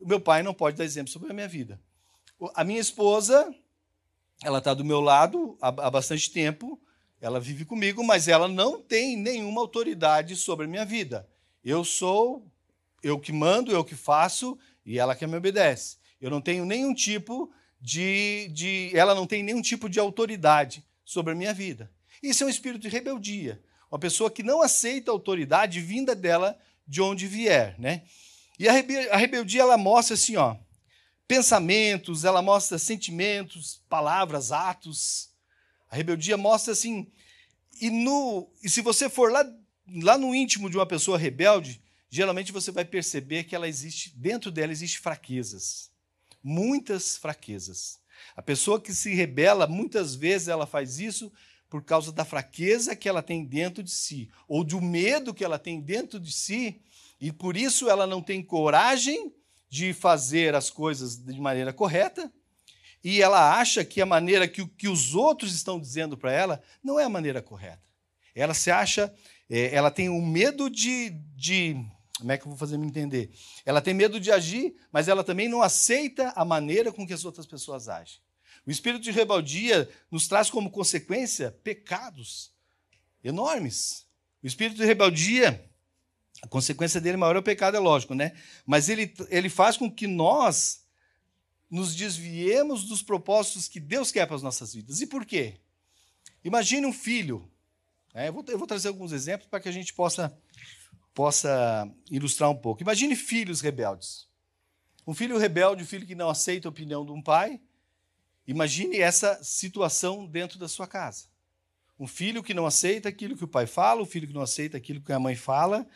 [0.00, 1.80] O meu pai não pode dar exemplo sobre a minha vida.
[2.56, 3.54] A minha esposa,
[4.42, 6.80] ela está do meu lado há, há bastante tempo,
[7.20, 11.28] ela vive comigo, mas ela não tem nenhuma autoridade sobre a minha vida.
[11.64, 12.44] Eu sou
[13.00, 15.98] eu que mando, eu que faço e ela que me obedece.
[16.20, 17.48] Eu não tenho nenhum tipo
[17.80, 21.92] de, de ela não tem nenhum tipo de autoridade sobre a minha vida.
[22.20, 23.62] Isso é um espírito de rebeldia.
[23.90, 28.02] Uma pessoa que não aceita a autoridade vinda dela de onde vier, né?
[28.58, 30.56] E a rebeldia ela mostra assim, ó,
[31.26, 35.30] pensamentos, ela mostra sentimentos, palavras, atos.
[35.90, 37.10] A rebeldia mostra assim,
[37.80, 39.44] e no e se você for lá
[40.02, 44.50] lá no íntimo de uma pessoa rebelde, geralmente você vai perceber que ela existe, dentro
[44.50, 45.90] dela existe fraquezas.
[46.42, 47.98] Muitas fraquezas.
[48.36, 51.32] A pessoa que se rebela, muitas vezes ela faz isso
[51.68, 55.58] por causa da fraqueza que ela tem dentro de si, ou do medo que ela
[55.58, 56.80] tem dentro de si,
[57.20, 59.32] e por isso ela não tem coragem
[59.68, 62.32] de fazer as coisas de maneira correta,
[63.04, 66.98] e ela acha que a maneira que, que os outros estão dizendo para ela não
[66.98, 67.82] é a maneira correta.
[68.34, 69.14] Ela se acha,
[69.48, 71.76] é, ela tem o um medo de, de
[72.18, 73.30] como é que eu vou fazer me entender?
[73.64, 77.24] Ela tem medo de agir, mas ela também não aceita a maneira com que as
[77.24, 78.18] outras pessoas agem.
[78.68, 82.52] O espírito de rebeldia nos traz como consequência pecados
[83.24, 84.06] enormes.
[84.42, 85.66] O espírito de rebeldia,
[86.42, 88.36] a consequência dele maior é o pecado, é lógico, né?
[88.66, 90.86] Mas ele, ele faz com que nós
[91.70, 95.00] nos desviemos dos propósitos que Deus quer para as nossas vidas.
[95.00, 95.54] E por quê?
[96.44, 97.50] Imagine um filho.
[98.12, 98.28] Né?
[98.28, 100.38] Eu, vou, eu vou trazer alguns exemplos para que a gente possa
[101.14, 102.82] possa ilustrar um pouco.
[102.82, 104.28] Imagine filhos rebeldes.
[105.06, 107.58] Um filho rebelde, um filho que não aceita a opinião de um pai.
[108.48, 111.26] Imagine essa situação dentro da sua casa.
[112.00, 114.74] Um filho que não aceita aquilo que o pai fala, um filho que não aceita
[114.74, 115.86] aquilo que a mãe fala.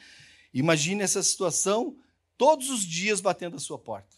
[0.53, 1.97] Imagine essa situação
[2.37, 4.15] todos os dias batendo a sua porta.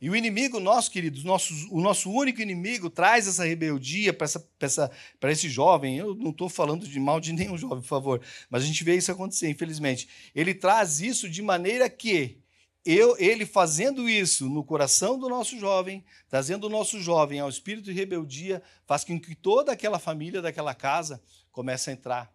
[0.00, 5.48] E o inimigo nosso, queridos, nosso, o nosso único inimigo traz essa rebeldia para esse
[5.48, 5.96] jovem.
[5.96, 8.96] Eu não estou falando de mal de nenhum jovem, por favor, mas a gente vê
[8.96, 10.08] isso acontecer, infelizmente.
[10.34, 12.38] Ele traz isso de maneira que
[12.86, 17.86] eu, ele fazendo isso no coração do nosso jovem, trazendo o nosso jovem ao espírito
[17.86, 21.20] de rebeldia, faz com que toda aquela família daquela casa
[21.50, 22.32] comece a entrar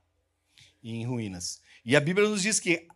[0.83, 1.61] em ruínas.
[1.85, 2.87] E a Bíblia nos diz que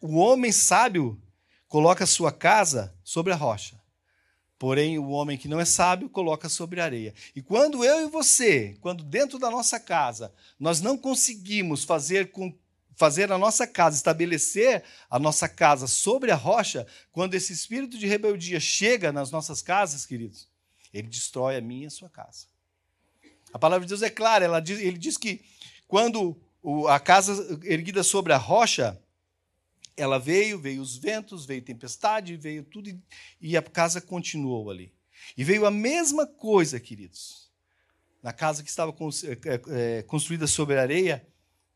[0.00, 1.20] o homem sábio
[1.66, 3.82] coloca sua casa sobre a rocha.
[4.56, 7.12] Porém, o homem que não é sábio coloca sobre a areia.
[7.34, 12.56] E quando eu e você, quando dentro da nossa casa, nós não conseguimos fazer com
[12.96, 18.06] fazer a nossa casa, estabelecer a nossa casa sobre a rocha, quando esse espírito de
[18.06, 20.48] rebeldia chega nas nossas casas, queridos,
[20.92, 22.46] ele destrói a minha e a sua casa.
[23.52, 25.44] A palavra de Deus é clara, diz, ele diz que
[25.86, 26.36] quando
[26.88, 29.00] a casa erguida sobre a rocha,
[29.96, 32.90] ela veio, veio os ventos, veio tempestade, veio tudo,
[33.40, 34.92] e a casa continuou ali.
[35.36, 37.50] E veio a mesma coisa, queridos,
[38.22, 38.94] na casa que estava
[39.70, 41.26] é, construída sobre areia,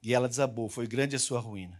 [0.08, 1.78] e ela desabou, foi grande a sua ruína.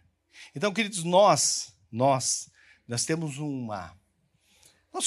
[0.54, 2.50] Então, queridos, nós, nós,
[2.86, 3.96] nós temos uma.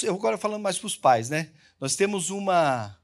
[0.02, 1.52] Eu agora falando mais para os pais, né?
[1.80, 3.00] Nós temos uma.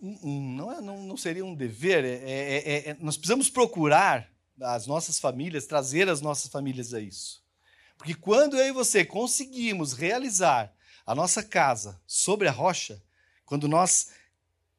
[0.00, 4.32] Um, não, é, não, não, seria um dever, é, é, é, é, nós precisamos procurar
[4.62, 7.44] as nossas famílias, trazer as nossas famílias a isso.
[7.98, 10.72] Porque quando eu e você conseguimos realizar
[11.04, 13.02] a nossa casa sobre a rocha,
[13.44, 14.08] quando nós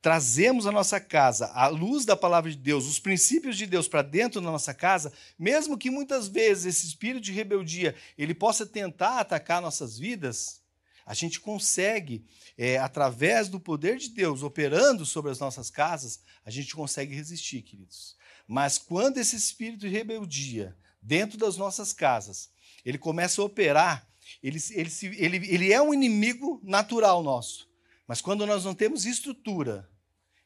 [0.02, 4.02] trazemos a nossa casa a luz da palavra de Deus, os princípios de Deus para
[4.02, 9.20] dentro da nossa casa, mesmo que muitas vezes esse espírito de rebeldia ele possa tentar
[9.20, 10.62] atacar nossas vidas,
[11.06, 12.26] a gente consegue,
[12.58, 17.62] é, através do poder de Deus operando sobre as nossas casas, a gente consegue resistir,
[17.62, 18.18] queridos.
[18.46, 22.50] Mas quando esse espírito de rebeldia dentro das nossas casas,
[22.84, 24.08] ele começa a operar,
[24.44, 27.67] ele, ele, ele, ele é um inimigo natural nosso.
[28.08, 29.90] Mas quando nós não temos estrutura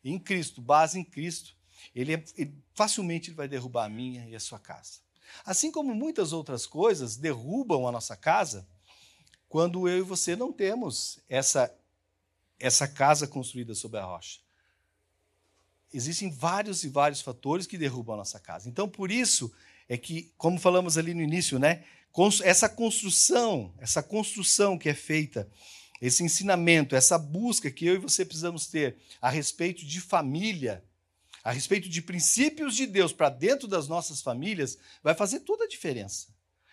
[0.04, 1.56] em Cristo, base em Cristo,
[1.94, 5.00] ele, é, ele facilmente vai derrubar a minha e a sua casa.
[5.46, 8.68] Assim como muitas outras coisas derrubam a nossa casa,
[9.48, 11.74] quando eu e você não temos essa,
[12.60, 14.40] essa casa construída sobre a rocha.
[15.94, 18.70] Existem vários e vários fatores que derrubam a nossa casa.
[18.70, 19.54] Então, por isso
[19.90, 21.84] é que, como falamos ali no início, né,
[22.44, 25.50] essa construção, essa construção que é feita
[26.02, 30.84] esse ensinamento, essa busca que eu e você precisamos ter a respeito de família,
[31.44, 35.68] a respeito de princípios de Deus para dentro das nossas famílias, vai fazer toda a
[35.68, 36.28] diferença.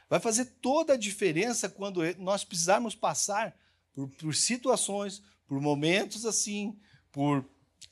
[0.08, 3.54] Vai fazer toda a diferença quando nós precisarmos passar
[3.92, 6.78] por, por situações, por momentos assim,
[7.12, 7.44] por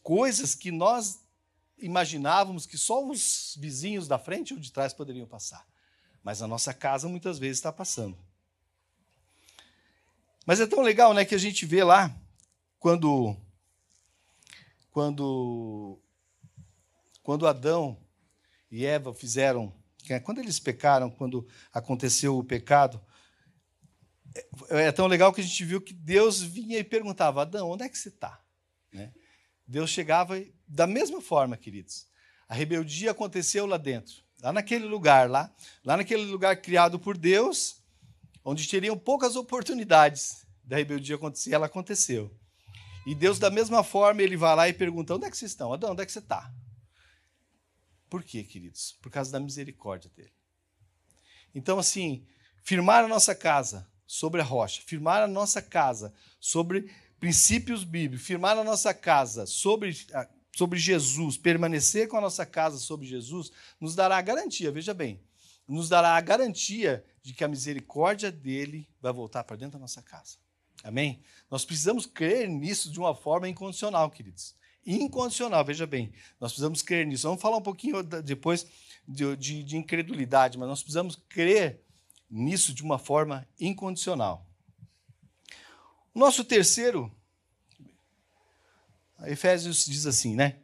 [0.02, 1.20] coisas que nós
[1.78, 5.66] imaginávamos que só os vizinhos da frente ou de trás poderiam passar.
[6.22, 8.16] Mas a nossa casa muitas vezes está passando.
[10.46, 12.16] Mas é tão legal, né, que a gente vê lá
[12.78, 13.36] quando
[14.92, 16.00] quando
[17.20, 18.00] quando Adão
[18.70, 19.74] e Eva fizeram,
[20.22, 23.04] quando eles pecaram, quando aconteceu o pecado,
[24.70, 27.82] é, é tão legal que a gente viu que Deus vinha e perguntava: Adão, onde
[27.82, 28.40] é que você está?
[28.92, 29.12] Né?
[29.66, 32.06] Deus chegava da mesma forma, queridos.
[32.48, 35.52] A rebeldia aconteceu lá dentro, lá naquele lugar, lá,
[35.84, 37.84] lá naquele lugar criado por Deus,
[38.46, 42.32] onde teriam poucas oportunidades da rebeldia acontecer, ela aconteceu.
[43.04, 45.72] E Deus, da mesma forma, ele vai lá e pergunta: onde é que vocês estão?
[45.72, 46.52] Adão, onde é que você está?
[48.08, 48.96] Por quê, queridos?
[49.02, 50.32] Por causa da misericórdia dele.
[51.52, 52.24] Então, assim,
[52.62, 58.56] firmar a nossa casa sobre a rocha, firmar a nossa casa sobre princípios bíblicos, firmar
[58.56, 59.96] a nossa casa sobre,
[60.54, 65.20] sobre Jesus, permanecer com a nossa casa sobre Jesus, nos dará a garantia, veja bem,
[65.66, 70.00] nos dará a garantia de que a misericórdia dele vai voltar para dentro da nossa
[70.00, 70.36] casa.
[70.84, 71.20] Amém?
[71.50, 74.54] Nós precisamos crer nisso de uma forma incondicional, queridos.
[74.86, 76.12] Incondicional, veja bem.
[76.38, 77.26] Nós precisamos crer nisso.
[77.26, 78.64] Vamos falar um pouquinho depois
[79.08, 81.82] de, de, de incredulidade, mas nós precisamos crer
[82.30, 84.46] nisso de uma forma incondicional.
[86.14, 87.12] Nosso terceiro,
[89.24, 90.60] Efésios diz assim, né?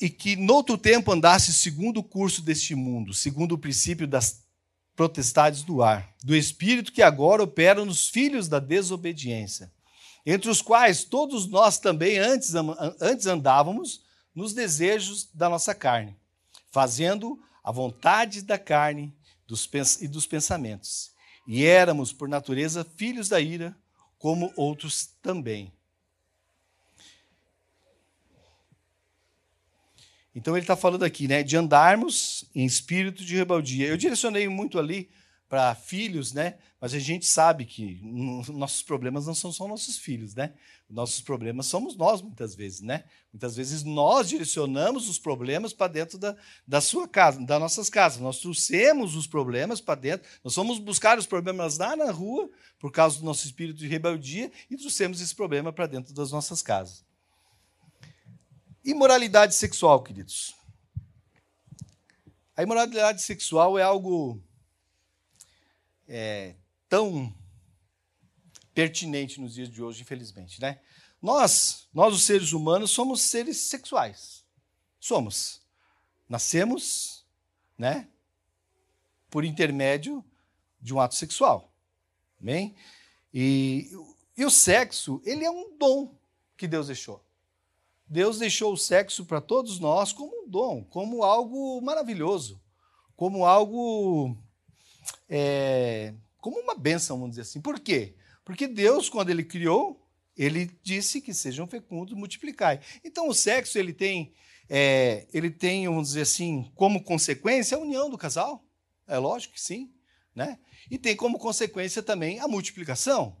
[0.00, 4.39] E que noutro tempo andasse segundo o curso deste mundo, segundo o princípio das
[5.00, 9.72] protestades do ar, do espírito que agora opera nos filhos da desobediência,
[10.26, 12.52] entre os quais todos nós também antes,
[13.00, 14.02] antes andávamos
[14.34, 16.14] nos desejos da nossa carne,
[16.70, 19.66] fazendo a vontade da carne dos,
[20.02, 21.12] e dos pensamentos.
[21.46, 23.74] E éramos, por natureza, filhos da ira,
[24.18, 25.72] como outros também.
[30.34, 33.88] Então ele está falando aqui, né, de andarmos em espírito de rebeldia.
[33.88, 35.10] Eu direcionei muito ali
[35.50, 36.58] para filhos, né?
[36.80, 38.00] Mas a gente sabe que
[38.48, 40.54] nossos problemas não são só nossos filhos, né?
[40.88, 43.02] Nossos problemas somos nós muitas vezes, né?
[43.32, 48.20] Muitas vezes nós direcionamos os problemas para dentro da, da sua casa, das nossas casas.
[48.20, 50.28] Nós trouxemos os problemas para dentro.
[50.42, 54.52] Nós fomos buscar os problemas lá na rua por causa do nosso espírito de rebeldia
[54.70, 57.04] e trouxemos esse problema para dentro das nossas casas.
[58.84, 60.54] Imoralidade sexual, queridos.
[62.56, 64.42] A imoralidade sexual é algo
[66.08, 66.54] é,
[66.88, 67.34] tão
[68.74, 70.80] pertinente nos dias de hoje, infelizmente, né?
[71.20, 74.44] Nós, nós os seres humanos, somos seres sexuais.
[74.98, 75.60] Somos.
[76.26, 77.26] Nascemos,
[77.76, 78.08] né?
[79.28, 80.24] Por intermédio
[80.80, 81.70] de um ato sexual.
[82.40, 82.74] Amém?
[83.32, 83.90] E,
[84.36, 86.18] e o sexo, ele é um dom
[86.56, 87.22] que Deus deixou.
[88.10, 92.60] Deus deixou o sexo para todos nós como um dom, como algo maravilhoso,
[93.16, 94.36] como algo.
[95.28, 97.60] É, como uma bênção, vamos dizer assim.
[97.60, 98.16] Por quê?
[98.44, 100.00] Porque Deus, quando ele criou
[100.40, 102.80] ele disse que sejam fecundos, multiplicai.
[103.04, 104.32] Então o sexo ele tem,
[104.70, 108.64] é, ele tem, vamos dizer assim, como consequência a união do casal.
[109.06, 109.92] É lógico que sim,
[110.34, 110.58] né?
[110.90, 113.36] E tem como consequência também a multiplicação,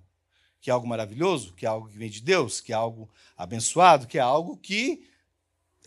[0.60, 4.06] que é algo maravilhoso, que é algo que vem de Deus, que é algo abençoado,
[4.06, 5.08] que é algo que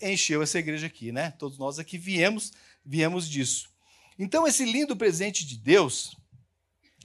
[0.02, 1.32] encheu essa igreja aqui, né?
[1.32, 2.52] Todos nós aqui viemos,
[2.84, 3.70] viemos disso.
[4.18, 6.16] Então esse lindo presente de Deus,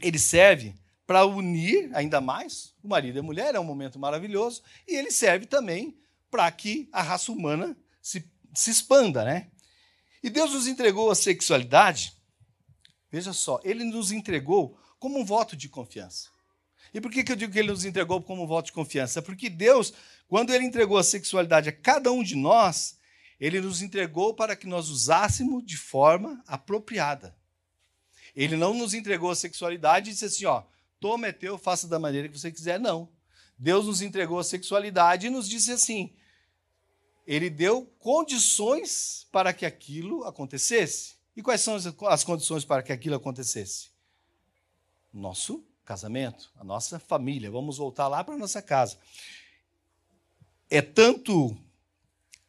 [0.01, 0.75] ele serve
[1.07, 5.11] para unir ainda mais o marido e a mulher, é um momento maravilhoso, e ele
[5.11, 5.99] serve também
[6.31, 9.51] para que a raça humana se, se expanda, né?
[10.23, 12.13] E Deus nos entregou a sexualidade,
[13.11, 16.29] veja só, ele nos entregou como um voto de confiança.
[16.93, 19.21] E por que, que eu digo que ele nos entregou como um voto de confiança?
[19.21, 19.93] Porque Deus,
[20.27, 22.99] quando ele entregou a sexualidade a cada um de nós,
[23.39, 27.37] ele nos entregou para que nós usássemos de forma apropriada.
[28.35, 30.63] Ele não nos entregou a sexualidade e disse assim: ó,
[30.99, 32.81] toma é teu, faça da maneira que você quiser.
[32.81, 33.09] Não.
[33.59, 36.15] Deus nos entregou a sexualidade e nos disse assim:
[37.27, 41.17] Ele deu condições para que aquilo acontecesse.
[41.37, 41.77] E quais são
[42.09, 43.91] as condições para que aquilo acontecesse?
[45.13, 47.51] Nosso casamento, a nossa família.
[47.51, 48.99] Vamos voltar lá para a nossa casa.
[50.69, 51.57] É tanto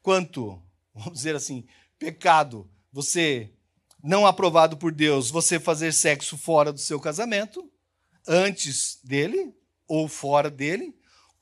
[0.02, 0.62] quanto,
[0.94, 1.66] vamos dizer assim,
[1.98, 3.50] pecado, você
[4.04, 7.72] não aprovado por Deus, você fazer sexo fora do seu casamento,
[8.28, 9.56] antes dele
[9.88, 10.94] ou fora dele,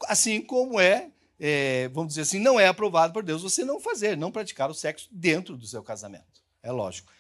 [0.08, 4.16] assim como é, é, vamos dizer assim, não é aprovado por Deus você não fazer,
[4.16, 6.44] não praticar o sexo dentro do seu casamento.
[6.62, 7.12] É lógico.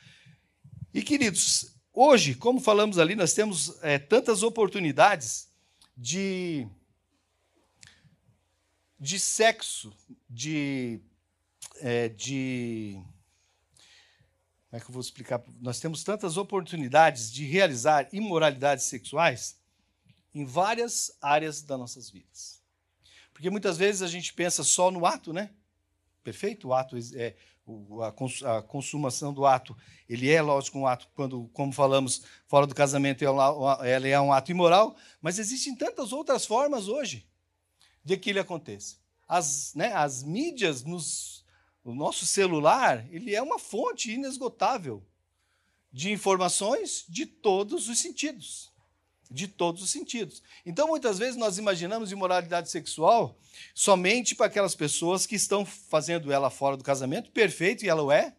[0.94, 5.48] E queridos, hoje, como falamos ali, nós temos é, tantas oportunidades
[5.96, 6.68] de
[9.00, 9.94] de sexo,
[10.28, 11.00] de,
[11.82, 13.00] é, de
[14.70, 15.42] como é que eu vou explicar?
[15.62, 19.58] Nós temos tantas oportunidades de realizar imoralidades sexuais
[20.34, 22.62] em várias áreas das nossas vidas.
[23.32, 25.52] Porque muitas vezes a gente pensa só no ato, né?
[26.24, 26.70] Perfeito?
[26.70, 27.36] O ato é
[28.46, 29.76] a consumação do ato,
[30.08, 33.24] ele é lógico um ato quando, como falamos, fora do casamento,
[33.84, 37.28] ele é um ato imoral, mas existem tantas outras formas hoje
[38.04, 38.96] de que ele aconteça.
[39.28, 41.38] As, né, as mídias nos
[41.88, 45.02] o nosso celular, ele é uma fonte inesgotável
[45.90, 48.74] de informações de todos os sentidos.
[49.30, 50.42] De todos os sentidos.
[50.66, 53.38] Então, muitas vezes, nós imaginamos imoralidade sexual
[53.74, 58.12] somente para aquelas pessoas que estão fazendo ela fora do casamento, perfeito, e ela o
[58.12, 58.34] é,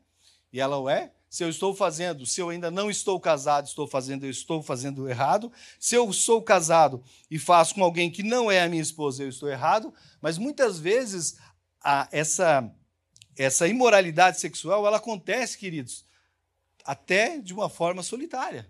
[0.53, 1.13] e ela o é.
[1.29, 5.09] Se eu estou fazendo, se eu ainda não estou casado, estou fazendo, eu estou fazendo
[5.09, 5.53] errado.
[5.79, 9.29] Se eu sou casado e faço com alguém que não é a minha esposa, eu
[9.29, 9.93] estou errado.
[10.23, 11.37] Mas muitas vezes
[11.83, 12.73] a, essa
[13.39, 16.05] essa imoralidade sexual, ela acontece, queridos,
[16.85, 18.69] até de uma forma solitária.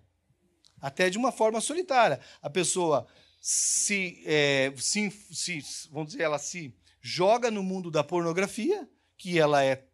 [0.80, 2.20] Até de uma forma solitária.
[2.40, 3.06] A pessoa
[3.40, 9.64] se, é, se, se, vamos dizer, ela se joga no mundo da pornografia, que ela
[9.64, 9.86] é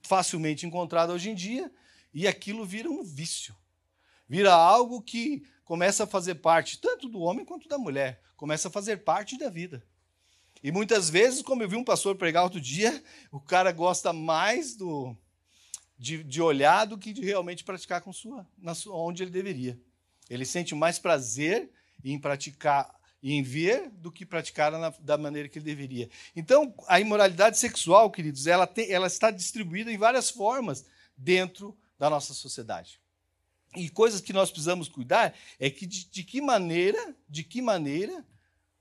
[0.00, 1.72] facilmente encontrada hoje em dia,
[2.12, 3.54] e aquilo vira um vício.
[4.28, 8.70] Vira algo que começa a fazer parte tanto do homem quanto da mulher, começa a
[8.70, 9.86] fazer parte da vida.
[10.62, 14.74] E muitas vezes, como eu vi um pastor pregar outro dia, o cara gosta mais
[14.74, 15.16] do,
[15.98, 19.80] de, de olhar do que de realmente praticar com sua, na sua, onde ele deveria.
[20.28, 21.70] Ele sente mais prazer
[22.04, 26.08] em praticar em ver do que praticar da maneira que ele deveria.
[26.36, 30.84] Então, a imoralidade sexual, queridos, ela, tem, ela está distribuída em várias formas
[31.16, 33.00] dentro da nossa sociedade.
[33.76, 38.24] E coisas que nós precisamos cuidar é que de, de que maneira, de que maneira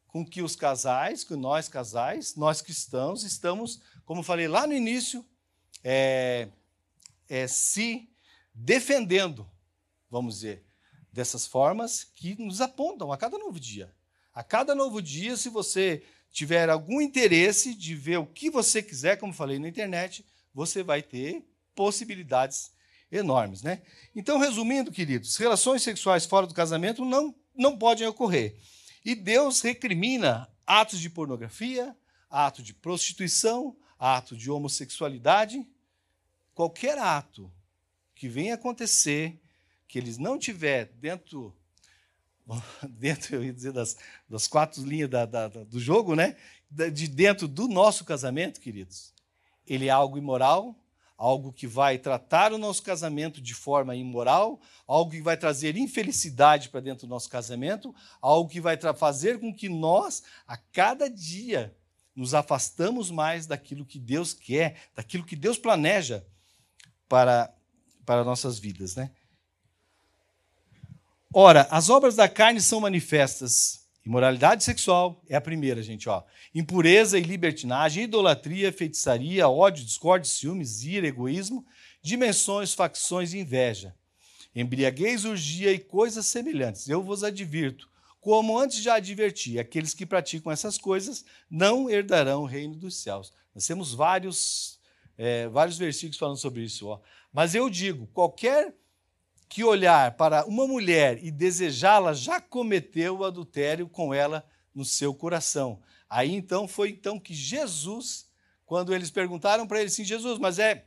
[0.08, 5.26] com que os casais, que nós casais, nós cristãos, estamos, como falei lá no início,
[5.84, 6.48] é,
[7.28, 8.10] é, se
[8.54, 9.50] defendendo,
[10.10, 10.67] vamos dizer,
[11.18, 13.92] dessas formas que nos apontam a cada novo dia.
[14.32, 19.18] A cada novo dia, se você tiver algum interesse de ver o que você quiser,
[19.18, 22.72] como falei na internet, você vai ter possibilidades
[23.12, 23.82] enormes, né?
[24.16, 28.56] Então, resumindo, queridos, relações sexuais fora do casamento não, não podem ocorrer.
[29.04, 31.98] E Deus recrimina atos de pornografia,
[32.30, 35.68] ato de prostituição, ato de homossexualidade,
[36.54, 37.52] qualquer ato
[38.14, 39.42] que venha acontecer
[39.88, 41.56] que eles não tiver dentro
[42.90, 43.98] dentro eu ia dizer das,
[44.30, 46.36] das quatro linhas da, da, do jogo, né?
[46.70, 49.14] De dentro do nosso casamento, queridos,
[49.66, 50.76] ele é algo imoral,
[51.18, 56.70] algo que vai tratar o nosso casamento de forma imoral, algo que vai trazer infelicidade
[56.70, 61.76] para dentro do nosso casamento, algo que vai fazer com que nós, a cada dia,
[62.16, 66.26] nos afastamos mais daquilo que Deus quer, daquilo que Deus planeja
[67.08, 67.54] para,
[68.06, 68.96] para nossas vidas.
[68.96, 69.12] Né?
[71.34, 76.24] Ora, as obras da carne são manifestas, Imoralidade sexual é a primeira, gente, ó.
[76.56, 81.66] Impureza e libertinagem, idolatria, feitiçaria, ódio, discórdia, ciúmes, ira, egoísmo,
[82.02, 83.94] dimensões, facções e inveja.
[84.56, 86.88] Embriaguez, urgia e coisas semelhantes.
[86.88, 87.90] Eu vos advirto,
[88.22, 93.34] como antes já adverti, aqueles que praticam essas coisas não herdarão o reino dos céus.
[93.54, 94.80] Nós temos vários,
[95.18, 96.88] é, vários versículos falando sobre isso.
[96.88, 97.02] Ó.
[97.34, 98.74] Mas eu digo: qualquer
[99.50, 105.14] que olhar para uma mulher e desejá-la já cometeu o adultério com ela no seu
[105.14, 105.82] coração.
[106.10, 108.28] Aí então foi então que Jesus,
[108.66, 110.86] quando eles perguntaram para ele assim, Jesus, mas é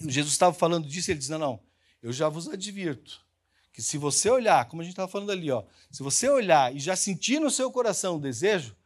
[0.00, 1.60] Jesus estava falando disso, ele diz: Não, não,
[2.02, 3.24] eu já vos advirto
[3.72, 6.78] que se você olhar, como a gente estava falando ali, ó, se você olhar e
[6.78, 8.76] já sentir no seu coração o desejo,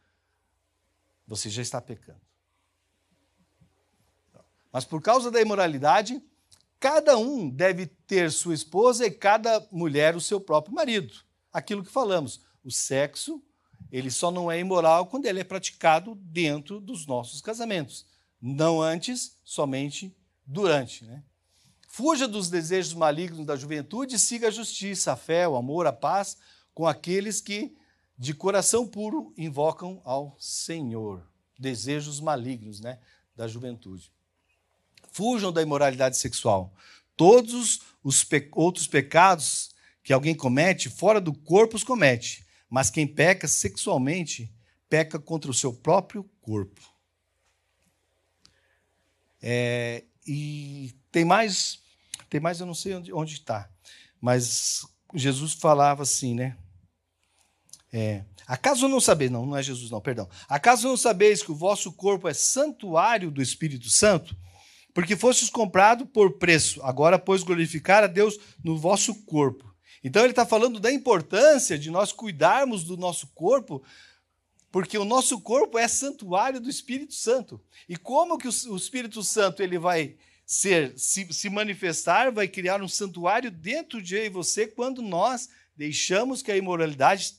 [1.25, 2.21] você já está pecando.
[4.71, 6.23] Mas por causa da imoralidade,
[6.79, 11.13] cada um deve ter sua esposa e cada mulher o seu próprio marido.
[11.51, 13.41] Aquilo que falamos, o sexo,
[13.91, 18.05] ele só não é imoral quando ele é praticado dentro dos nossos casamentos,
[18.41, 20.15] não antes, somente
[20.45, 21.05] durante.
[21.05, 21.23] Né?
[21.87, 25.93] Fuja dos desejos malignos da juventude e siga a justiça, a fé, o amor, a
[25.93, 26.37] paz
[26.73, 27.75] com aqueles que
[28.17, 31.27] de coração puro invocam ao Senhor.
[31.57, 32.99] Desejos malignos né,
[33.35, 34.11] da juventude.
[35.17, 36.71] Fujam da imoralidade sexual.
[37.15, 39.71] Todos os pe outros pecados
[40.03, 42.45] que alguém comete, fora do corpo os comete.
[42.69, 44.53] Mas quem peca sexualmente,
[44.87, 46.79] peca contra o seu próprio corpo.
[49.41, 51.79] É, e tem mais,
[52.29, 53.67] tem mais, eu não sei onde está,
[54.21, 56.55] mas Jesus falava assim, né?
[57.91, 60.29] É, acaso não sabeis, não, não é Jesus, não, perdão.
[60.47, 64.37] Acaso não sabeis que o vosso corpo é santuário do Espírito Santo?
[64.97, 69.71] Porque fostes comprado por preço, agora, pois, glorificar a Deus no vosso corpo.
[70.03, 73.83] Então, ele está falando da importância de nós cuidarmos do nosso corpo,
[74.71, 77.61] porque o nosso corpo é santuário do Espírito Santo.
[77.87, 80.15] E como que o Espírito Santo ele vai
[80.47, 85.47] ser se, se manifestar, vai criar um santuário dentro de eu e você quando nós
[85.75, 87.35] deixamos que a imoralidade,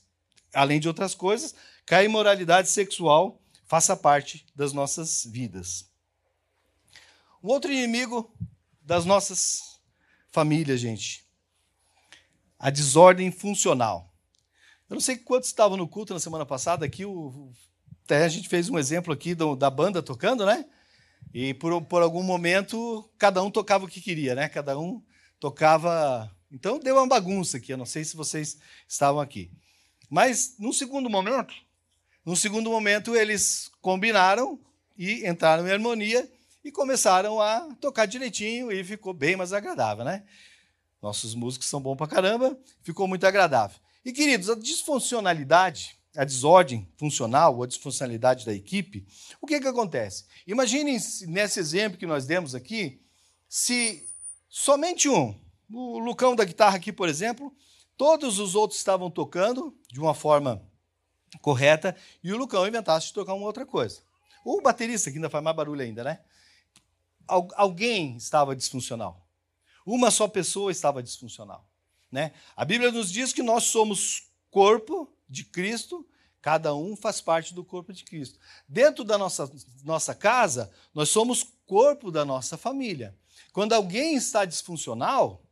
[0.53, 1.53] além de outras coisas,
[1.85, 5.88] que a imoralidade sexual faça parte das nossas vidas.
[7.41, 8.33] Um outro inimigo
[8.81, 9.79] das nossas
[10.29, 11.25] famílias, gente,
[12.57, 14.13] a desordem funcional.
[14.89, 17.51] Eu não sei quantos estavam no culto na semana passada, aqui o,
[18.03, 20.65] até a gente fez um exemplo aqui do, da banda tocando, né?
[21.33, 24.49] E por, por algum momento, cada um tocava o que queria, né?
[24.49, 25.01] Cada um
[25.39, 26.29] tocava.
[26.51, 29.51] Então deu uma bagunça aqui, eu não sei se vocês estavam aqui.
[30.09, 31.53] Mas num segundo momento,
[32.25, 34.59] num segundo momento, eles combinaram
[34.97, 36.29] e entraram em harmonia
[36.63, 40.23] e começaram a tocar direitinho e ficou bem mais agradável, né?
[41.01, 43.79] Nossos músicos são bons pra caramba, ficou muito agradável.
[44.03, 49.05] E, queridos, a disfuncionalidade, a desordem funcional ou a disfuncionalidade da equipe,
[49.41, 50.25] o que, que acontece?
[50.45, 50.97] Imaginem
[51.27, 53.01] nesse exemplo que nós demos aqui,
[53.47, 54.05] se
[54.49, 55.39] somente um,
[55.71, 57.55] o Lucão da guitarra aqui, por exemplo,
[57.95, 60.61] todos os outros estavam tocando de uma forma
[61.41, 64.01] correta e o Lucão inventasse de tocar uma outra coisa.
[64.43, 66.19] Ou o baterista, que ainda faz mais barulho ainda, né?
[67.55, 69.25] Alguém estava disfuncional.
[69.85, 71.67] Uma só pessoa estava disfuncional.
[72.11, 72.33] Né?
[72.55, 76.05] A Bíblia nos diz que nós somos corpo de Cristo,
[76.41, 78.39] cada um faz parte do corpo de Cristo.
[78.67, 79.51] Dentro da nossa,
[79.83, 83.15] nossa casa, nós somos corpo da nossa família.
[83.53, 85.43] Quando alguém está disfuncional,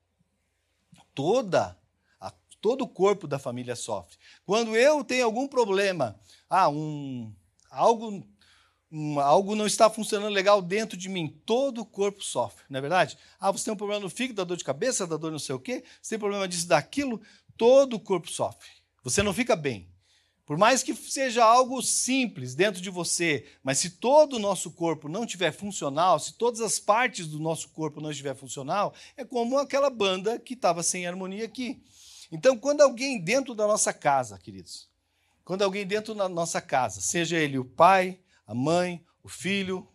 [1.13, 1.77] toda
[2.19, 4.17] a, todo o corpo da família sofre.
[4.45, 6.19] Quando eu tenho algum problema,
[6.49, 7.33] ah, um,
[7.69, 8.25] algo
[9.21, 13.17] algo não está funcionando legal dentro de mim, todo o corpo sofre, não é verdade?
[13.39, 15.55] Ah, você tem um problema no fígado, dá dor de cabeça, dá dor não sei
[15.55, 17.21] o quê, você tem problema disso, daquilo,
[17.57, 18.69] todo o corpo sofre.
[19.03, 19.89] Você não fica bem.
[20.45, 25.09] Por mais que seja algo simples dentro de você, mas se todo o nosso corpo
[25.09, 29.57] não estiver funcional, se todas as partes do nosso corpo não estiver funcional, é como
[29.57, 31.83] aquela banda que estava sem harmonia aqui.
[32.31, 34.87] Então, quando alguém dentro da nossa casa, queridos,
[35.43, 38.17] quando alguém dentro da nossa casa, seja ele o pai,
[38.47, 39.85] a mãe, o filho,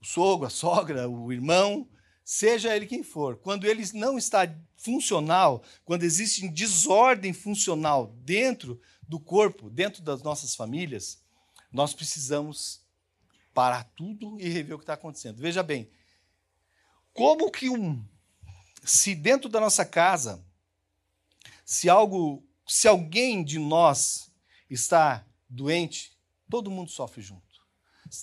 [0.00, 1.88] o sogro, a sogra, o irmão,
[2.22, 4.42] seja ele quem for, quando ele não está
[4.76, 11.22] funcional, quando existe desordem funcional dentro do corpo, dentro das nossas famílias,
[11.72, 12.82] nós precisamos
[13.54, 15.40] parar tudo e rever o que está acontecendo.
[15.40, 15.90] Veja bem,
[17.14, 18.04] como que um,
[18.84, 20.44] se dentro da nossa casa,
[21.64, 24.30] se algo, se alguém de nós
[24.68, 26.12] está doente,
[26.50, 27.45] todo mundo sofre junto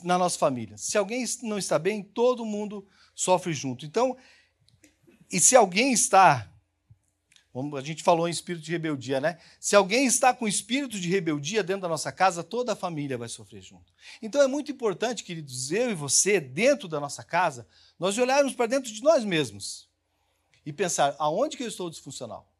[0.04, 0.78] na nossa família.
[0.78, 3.86] Se alguém não está bem, todo mundo sofre junto.
[3.86, 4.18] Então,
[5.32, 6.50] e se alguém está
[7.78, 9.38] a gente falou em espírito de rebeldia, né?
[9.60, 13.30] Se alguém está com espírito de rebeldia dentro da nossa casa, toda a família vai
[13.30, 13.94] sofrer junto.
[14.24, 17.68] Então é muito importante, queridos, eu e você, dentro da nossa casa,
[18.00, 19.88] nós olharmos para dentro de nós mesmos
[20.66, 22.52] e pensar: aonde que eu estou disfuncional?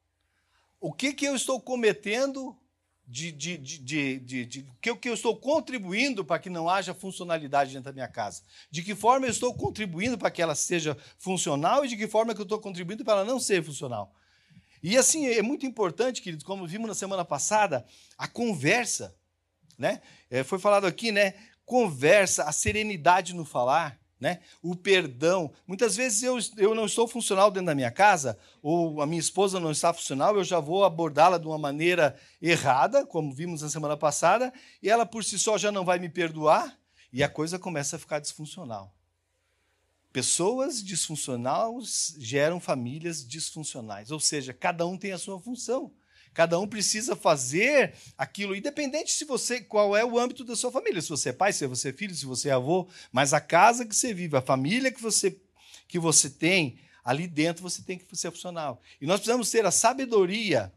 [0.80, 2.56] O que, que eu estou cometendo
[3.06, 7.72] de, de, de, de, de, que, que eu estou contribuindo para que não haja funcionalidade
[7.72, 8.44] dentro da minha casa?
[8.72, 12.34] De que forma eu estou contribuindo para que ela seja funcional e de que forma
[12.34, 14.14] que eu estou contribuindo para ela não ser funcional?
[14.82, 17.86] E assim, é muito importante, queridos, como vimos na semana passada,
[18.18, 19.16] a conversa.
[19.78, 20.02] Né?
[20.30, 21.34] É, foi falado aqui, né?
[21.66, 24.40] Conversa, a serenidade no falar, né?
[24.62, 25.52] o perdão.
[25.68, 29.60] Muitas vezes eu, eu não estou funcional dentro da minha casa, ou a minha esposa
[29.60, 33.98] não está funcional, eu já vou abordá-la de uma maneira errada, como vimos na semana
[33.98, 36.80] passada, e ela por si só já não vai me perdoar,
[37.12, 38.96] e a coisa começa a ficar disfuncional.
[40.14, 45.92] Pessoas disfuncionais geram famílias disfuncionais, ou seja, cada um tem a sua função.
[46.34, 51.02] Cada um precisa fazer aquilo, independente se você qual é o âmbito da sua família,
[51.02, 53.86] se você é pai, se você é filho, se você é avô, mas a casa
[53.86, 55.40] que você vive, a família que você
[55.88, 58.82] que você tem, ali dentro você tem que ser funcional.
[59.00, 60.74] E nós precisamos ter a sabedoria,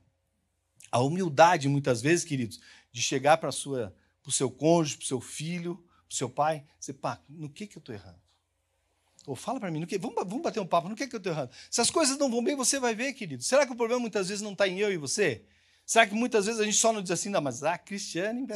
[0.91, 2.61] a humildade, muitas vezes, queridos,
[2.93, 6.95] de chegar para o seu cônjuge, para o seu filho, para o seu pai, dizer,
[6.95, 8.26] pá, no que, que eu estou errando?
[9.35, 11.18] Fala para mim, no que, vamos, vamos bater um papo, no que, é que eu
[11.18, 11.51] estou errado?
[11.70, 13.43] Se as coisas não vão bem, você vai ver, querido.
[13.43, 15.45] Será que o problema muitas vezes não está em eu e você?
[15.85, 18.47] Será que muitas vezes a gente só não diz assim, não, mas a Cristiane,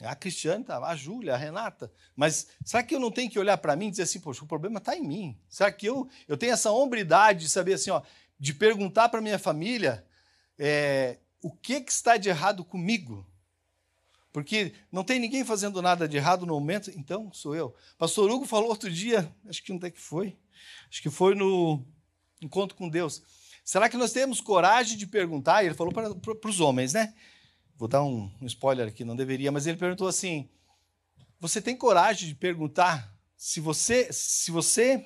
[0.00, 1.90] a Cristiane, tá, a Júlia, a Renata.
[2.14, 4.46] Mas será que eu não tenho que olhar para mim e dizer assim, poxa, o
[4.46, 5.38] problema está em mim?
[5.48, 8.02] Será que eu, eu tenho essa hombridade de saber assim, ó,
[8.38, 10.04] de perguntar para minha família
[10.58, 13.26] é, o que, que está de errado comigo?
[14.36, 17.74] Porque não tem ninguém fazendo nada de errado no momento, então sou eu.
[17.96, 20.36] Pastor Hugo falou outro dia, acho que onde é que foi?
[20.90, 21.82] Acho que foi no
[22.42, 23.22] encontro com Deus.
[23.64, 25.64] Será que nós temos coragem de perguntar?
[25.64, 27.14] Ele falou para, para os homens, né?
[27.78, 30.46] Vou dar um, um spoiler aqui, não deveria, mas ele perguntou assim:
[31.40, 35.02] Você tem coragem de perguntar se você, se você,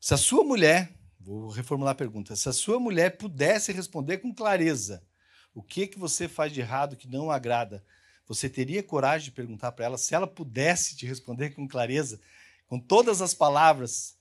[0.00, 4.34] se a sua mulher, vou reformular a pergunta, se a sua mulher pudesse responder com
[4.34, 5.04] clareza,
[5.54, 7.84] o que que você faz de errado que não agrada?
[8.26, 12.20] Você teria coragem de perguntar para ela se ela pudesse te responder com clareza,
[12.66, 14.16] com todas as palavras,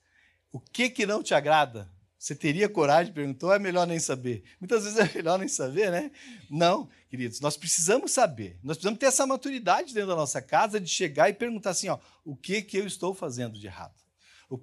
[0.52, 1.90] o que que não te agrada?
[2.20, 4.44] Você teria coragem de perguntar ou é melhor nem saber?
[4.60, 6.12] Muitas vezes é melhor nem saber, né?
[6.50, 8.60] Não, queridos, nós precisamos saber.
[8.64, 12.00] Nós precisamos ter essa maturidade dentro da nossa casa de chegar e perguntar assim, ó,
[12.24, 13.96] o que que eu estou fazendo de errado?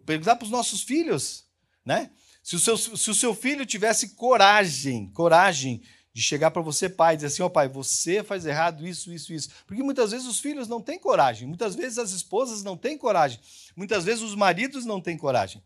[0.06, 1.44] Perguntar para os nossos filhos,
[1.84, 2.10] né?
[2.42, 5.82] Se o, seu, se o seu filho tivesse coragem, coragem
[6.12, 9.12] de chegar para você, pai, e dizer assim: ó oh, pai, você faz errado isso,
[9.12, 9.50] isso, isso.
[9.66, 13.40] Porque muitas vezes os filhos não têm coragem, muitas vezes as esposas não têm coragem,
[13.76, 15.62] muitas vezes os maridos não têm coragem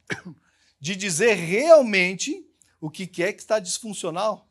[0.80, 2.46] de dizer realmente
[2.80, 4.46] o que é que está disfuncional,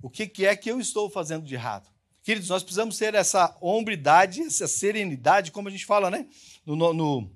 [0.00, 1.90] o que é que eu estou fazendo de errado.
[2.22, 6.26] Queridos, nós precisamos ter essa hombridade, essa serenidade, como a gente fala, né?
[6.64, 7.30] No, no,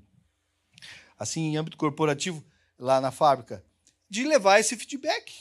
[1.18, 2.42] assim, em âmbito corporativo,
[2.78, 3.62] lá na fábrica,
[4.08, 5.32] de levar esse feedback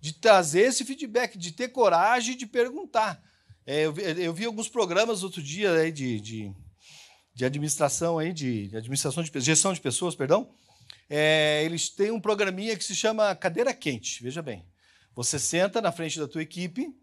[0.00, 3.22] de trazer esse feedback, de ter coragem de perguntar.
[3.66, 6.52] É, eu, vi, eu, vi, alguns programas outro dia aí de, de,
[7.34, 10.50] de administração, aí, de, de, administração de gestão de pessoas, perdão.
[11.10, 14.22] É, eles têm um programinha que se chama cadeira quente.
[14.22, 14.64] Veja bem,
[15.14, 16.94] você senta na frente da tua equipe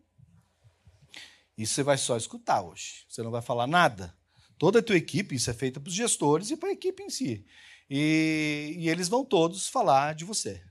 [1.57, 3.05] e você vai só escutar hoje.
[3.09, 4.15] Você não vai falar nada.
[4.57, 7.09] Toda a tua equipe, isso é feita para os gestores e para a equipe em
[7.09, 7.45] si.
[7.89, 10.63] E, e eles vão todos falar de você.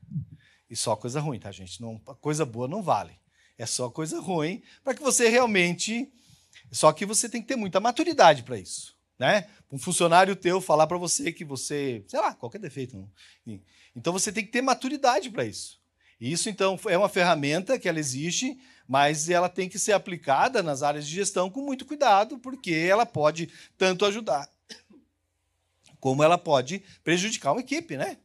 [0.69, 1.81] E só coisa ruim, tá, gente?
[1.81, 3.19] Não, coisa boa não vale.
[3.57, 6.13] É só coisa ruim para que você realmente.
[6.73, 8.95] Só que você tem que ter muita maturidade para isso.
[9.19, 9.49] Né?
[9.71, 12.97] Um funcionário teu falar para você que você, sei lá, qualquer defeito.
[12.97, 13.61] Não.
[13.95, 15.81] Então você tem que ter maturidade para isso.
[16.21, 18.59] E isso, então, é uma ferramenta que ela existe,
[18.89, 23.05] mas ela tem que ser aplicada nas áreas de gestão com muito cuidado, porque ela
[23.05, 24.49] pode tanto ajudar
[26.05, 28.19] como ela pode prejudicar uma equipe, né?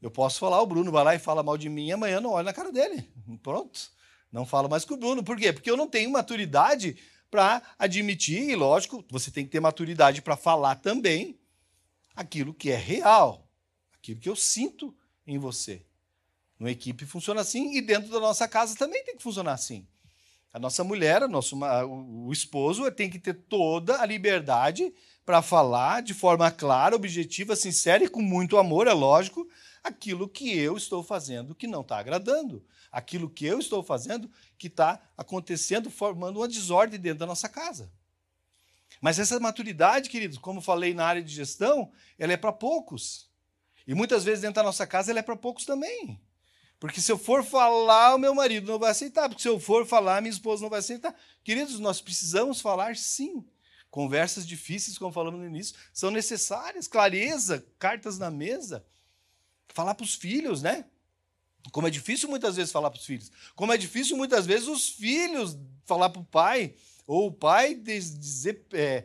[0.00, 2.44] Eu posso falar, o Bruno vai lá e fala mal de mim, amanhã não olho
[2.44, 3.08] na cara dele.
[3.42, 3.90] Pronto.
[4.30, 5.22] Não falo mais com o Bruno.
[5.22, 5.52] Por quê?
[5.52, 6.96] Porque eu não tenho maturidade
[7.30, 11.38] para admitir, e lógico, você tem que ter maturidade para falar também
[12.14, 13.48] aquilo que é real,
[13.94, 14.94] aquilo que eu sinto
[15.26, 15.84] em você.
[16.58, 19.86] Numa equipe funciona assim e dentro da nossa casa também tem que funcionar assim.
[20.52, 24.94] A nossa mulher, o esposo tem que ter toda a liberdade
[25.24, 29.46] para falar de forma clara, objetiva, sincera e com muito amor, é lógico,
[29.86, 34.66] aquilo que eu estou fazendo que não está agradando, aquilo que eu estou fazendo que
[34.66, 37.90] está acontecendo, formando uma desordem dentro da nossa casa.
[39.00, 43.30] Mas essa maturidade, queridos, como falei na área de gestão, ela é para poucos.
[43.86, 46.20] E muitas vezes dentro da nossa casa ela é para poucos também.
[46.78, 49.28] Porque se eu for falar, o meu marido não vai aceitar.
[49.28, 51.14] Porque se eu for falar, minha esposa não vai aceitar.
[51.42, 53.44] Queridos, nós precisamos falar sim.
[53.90, 56.86] Conversas difíceis, como falamos no início, são necessárias.
[56.86, 58.84] Clareza, cartas na mesa.
[59.68, 60.84] Falar para os filhos, né?
[61.72, 63.30] Como é difícil muitas vezes falar para os filhos.
[63.54, 66.74] Como é difícil muitas vezes os filhos falar para o pai.
[67.06, 69.04] Ou o pai dizer, é,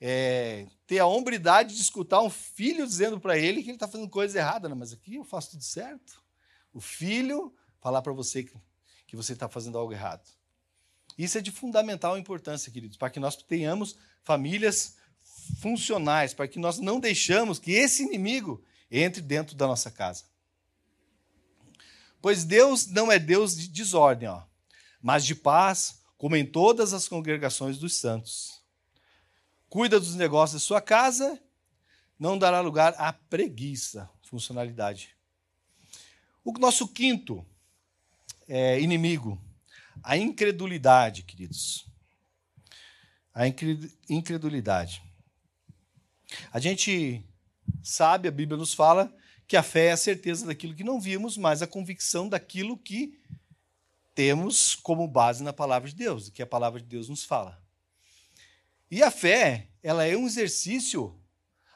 [0.00, 4.08] é, ter a hombridade de escutar um filho dizendo para ele que ele está fazendo
[4.08, 4.68] coisa errada.
[4.68, 6.22] Não, mas aqui eu faço tudo certo.
[6.72, 8.52] O filho falar para você que,
[9.06, 10.28] que você está fazendo algo errado.
[11.18, 14.96] Isso é de fundamental importância, queridos, para que nós tenhamos famílias
[15.60, 20.24] funcionais, para que nós não deixamos que esse inimigo entre dentro da nossa casa.
[22.20, 24.42] Pois Deus não é Deus de desordem, ó,
[25.00, 28.60] mas de paz, como em todas as congregações dos santos.
[29.68, 31.40] Cuida dos negócios da sua casa,
[32.18, 35.16] não dará lugar à preguiça, funcionalidade.
[36.44, 37.46] O nosso quinto
[38.46, 39.40] é, inimigo,
[40.02, 41.86] a incredulidade, queridos.
[43.32, 43.44] A
[44.08, 45.02] incredulidade.
[46.52, 47.24] A gente
[47.82, 49.12] sabe, a Bíblia nos fala
[49.46, 53.18] que a fé é a certeza daquilo que não vimos, mas a convicção daquilo que
[54.14, 57.60] temos como base na palavra de Deus, que a palavra de Deus nos fala.
[58.90, 61.18] E a fé, ela é um exercício.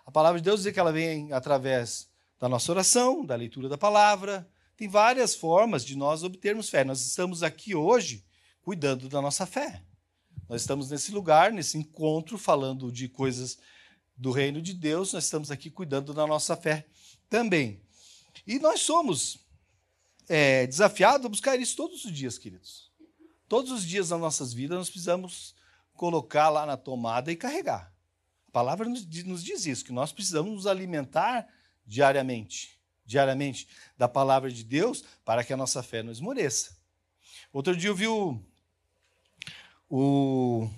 [0.05, 3.78] A palavra de Deus diz que ela vem através da nossa oração, da leitura da
[3.78, 4.49] palavra.
[4.76, 6.84] Tem várias formas de nós obtermos fé.
[6.84, 8.24] Nós estamos aqui hoje
[8.62, 9.82] cuidando da nossa fé.
[10.49, 13.59] Nós estamos nesse lugar, nesse encontro, falando de coisas
[14.16, 16.86] do reino de Deus, nós estamos aqui cuidando da nossa fé
[17.28, 17.80] também.
[18.46, 19.38] E nós somos
[20.28, 22.90] é, desafiados a buscar isso todos os dias, queridos.
[23.48, 25.54] Todos os dias das nossas vidas nós precisamos
[25.94, 27.92] colocar lá na tomada e carregar.
[28.48, 31.46] A palavra nos, diz isso, que nós precisamos nos alimentar
[31.86, 36.76] diariamente, diariamente, da palavra de Deus para que a nossa fé não esmoreça.
[37.52, 38.40] Outro dia eu vi o,
[39.88, 40.70] o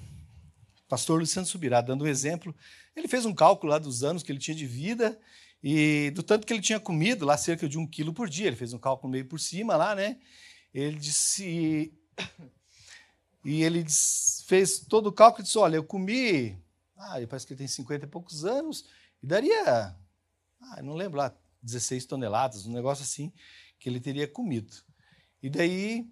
[0.88, 2.54] pastor Luciano Subirá dando um exemplo
[2.96, 5.18] ele fez um cálculo lá dos anos que ele tinha de vida
[5.62, 8.46] e do tanto que ele tinha comido, lá cerca de um quilo por dia.
[8.46, 10.18] Ele fez um cálculo meio por cima lá, né?
[10.72, 11.92] Ele disse.
[13.44, 13.84] E ele
[14.46, 16.58] fez todo o cálculo e disse: Olha, eu comi.
[16.96, 18.86] Ah, parece que ele tem 50 e poucos anos,
[19.22, 19.94] e daria.
[20.60, 21.32] Ah, não lembro lá,
[21.62, 23.32] 16 toneladas, um negócio assim,
[23.78, 24.74] que ele teria comido.
[25.40, 26.10] E daí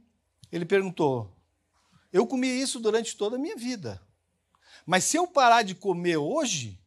[0.52, 1.36] ele perguntou:
[2.12, 4.00] Eu comi isso durante toda a minha vida.
[4.86, 6.78] Mas se eu parar de comer hoje,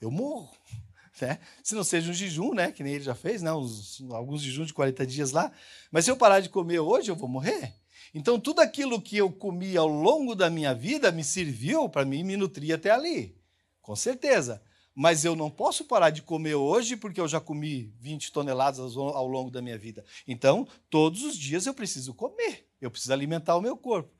[0.00, 0.50] eu morro.
[1.20, 1.38] Né?
[1.62, 2.72] Se não seja um jejum, né?
[2.72, 3.52] que nem ele já fez, né?
[3.52, 5.52] Uns, alguns jejuns de 40 dias lá.
[5.90, 7.74] Mas se eu parar de comer hoje, eu vou morrer.
[8.14, 12.24] Então, tudo aquilo que eu comi ao longo da minha vida me serviu para mim
[12.24, 13.36] me nutrir até ali.
[13.82, 14.62] Com certeza.
[14.94, 19.26] Mas eu não posso parar de comer hoje porque eu já comi 20 toneladas ao
[19.26, 20.04] longo da minha vida.
[20.26, 22.68] Então, todos os dias eu preciso comer.
[22.80, 24.10] Eu preciso alimentar o meu corpo.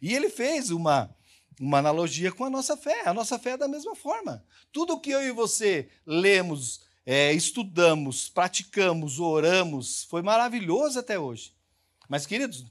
[0.00, 1.14] E ele fez uma,
[1.60, 3.02] uma analogia com a nossa fé.
[3.06, 4.42] A nossa fé é da mesma forma.
[4.72, 11.54] Tudo que eu e você lemos, é, estudamos, praticamos, oramos, foi maravilhoso até hoje.
[12.08, 12.64] Mas, queridos,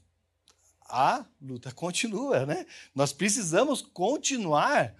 [0.88, 2.66] a luta continua, né?
[2.92, 4.92] Nós precisamos continuar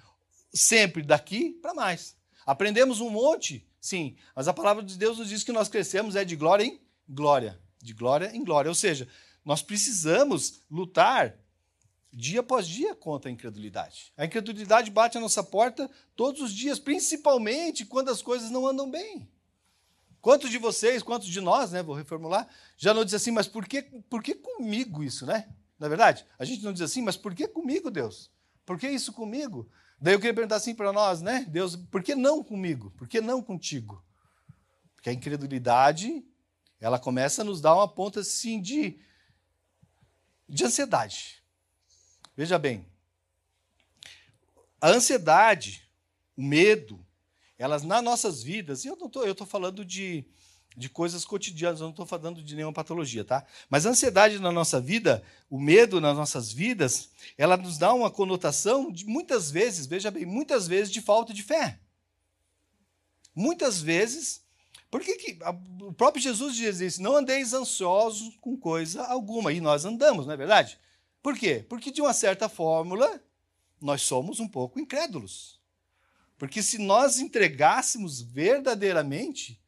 [0.54, 2.16] sempre daqui para mais.
[2.46, 6.24] Aprendemos um monte, sim, mas a palavra de Deus nos diz que nós crescemos é
[6.24, 8.68] de glória em glória, de glória em glória.
[8.68, 9.08] Ou seja,
[9.44, 11.36] nós precisamos lutar
[12.12, 14.12] dia após dia contra a incredulidade.
[14.16, 18.90] A incredulidade bate a nossa porta todos os dias, principalmente quando as coisas não andam
[18.90, 19.28] bem.
[20.20, 23.66] Quantos de vocês, quantos de nós, né, vou reformular, já não diz assim, mas por
[23.66, 25.48] que, por que comigo isso, né?
[25.78, 28.30] Na é verdade, a gente não diz assim, mas por que comigo, Deus?
[28.66, 29.70] Por que isso comigo?
[29.98, 31.46] Daí eu queria perguntar assim para nós, né?
[31.48, 32.90] Deus, por que não comigo?
[32.98, 34.04] Por que não contigo?
[34.94, 36.22] Porque a incredulidade,
[36.78, 39.00] ela começa a nos dar uma ponta assim de,
[40.46, 41.39] de ansiedade.
[42.40, 42.86] Veja bem,
[44.80, 45.86] a ansiedade,
[46.34, 46.98] o medo,
[47.58, 50.24] elas nas nossas vidas, e eu não estou, eu estou falando de,
[50.74, 53.46] de coisas cotidianas, eu não estou falando de nenhuma patologia, tá?
[53.68, 58.10] Mas a ansiedade na nossa vida, o medo nas nossas vidas, ela nos dá uma
[58.10, 61.78] conotação de muitas vezes, veja bem, muitas vezes de falta de fé.
[63.34, 64.42] Muitas vezes,
[64.90, 65.38] porque que,
[65.82, 70.32] o próprio Jesus diz isso, não andeis ansiosos com coisa alguma, e nós andamos, não
[70.32, 70.78] é verdade?
[71.22, 71.64] Por quê?
[71.68, 73.22] Porque, de uma certa fórmula,
[73.80, 75.60] nós somos um pouco incrédulos.
[76.38, 79.60] Porque se nós entregássemos verdadeiramente,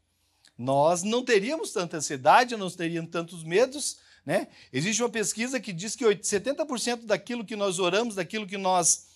[0.57, 3.99] nós não teríamos tanta ansiedade, não teríamos tantos medos.
[4.25, 4.49] Né?
[4.73, 9.09] Existe uma pesquisa que diz que 70% daquilo que nós oramos, daquilo que nós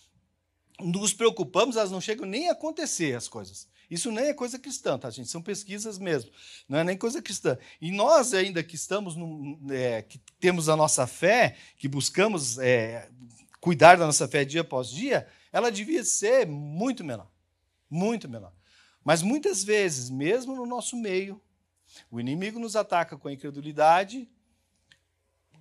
[0.80, 3.68] nos preocupamos, elas não chegam nem a acontecer, as coisas.
[3.90, 5.28] Isso nem é coisa cristã, tá, gente?
[5.28, 6.30] São pesquisas mesmo.
[6.68, 7.56] Não é nem coisa cristã.
[7.80, 13.08] E nós, ainda que estamos, no, é, que temos a nossa fé, que buscamos é,
[13.60, 17.30] cuidar da nossa fé dia após dia, ela devia ser muito menor.
[17.88, 18.52] Muito menor.
[19.04, 21.40] Mas muitas vezes, mesmo no nosso meio,
[22.10, 24.28] o inimigo nos ataca com a incredulidade,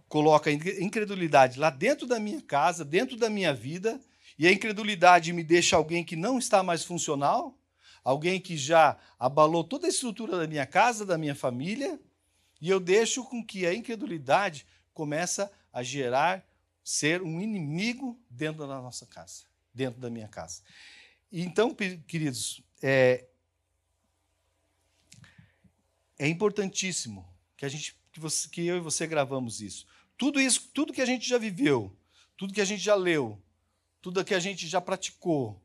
[0.08, 4.02] coloca a incredulidade lá dentro da minha casa, dentro da minha vida,
[4.38, 7.58] e a incredulidade me deixa alguém que não está mais funcional,
[8.06, 12.00] alguém que já abalou toda a estrutura da minha casa, da minha família,
[12.62, 16.48] e eu deixo com que a incredulidade começa a gerar
[16.84, 20.62] ser um inimigo dentro da nossa casa, dentro da minha casa.
[21.32, 21.76] Então,
[22.08, 23.26] queridos, é,
[26.20, 27.28] é importantíssimo
[27.58, 29.88] que a gente, que, você, que eu e você gravamos isso.
[30.16, 31.98] Tudo isso, tudo que a gente já viveu,
[32.38, 33.42] tudo que a gente já leu,
[34.00, 35.60] tudo que a gente já praticou,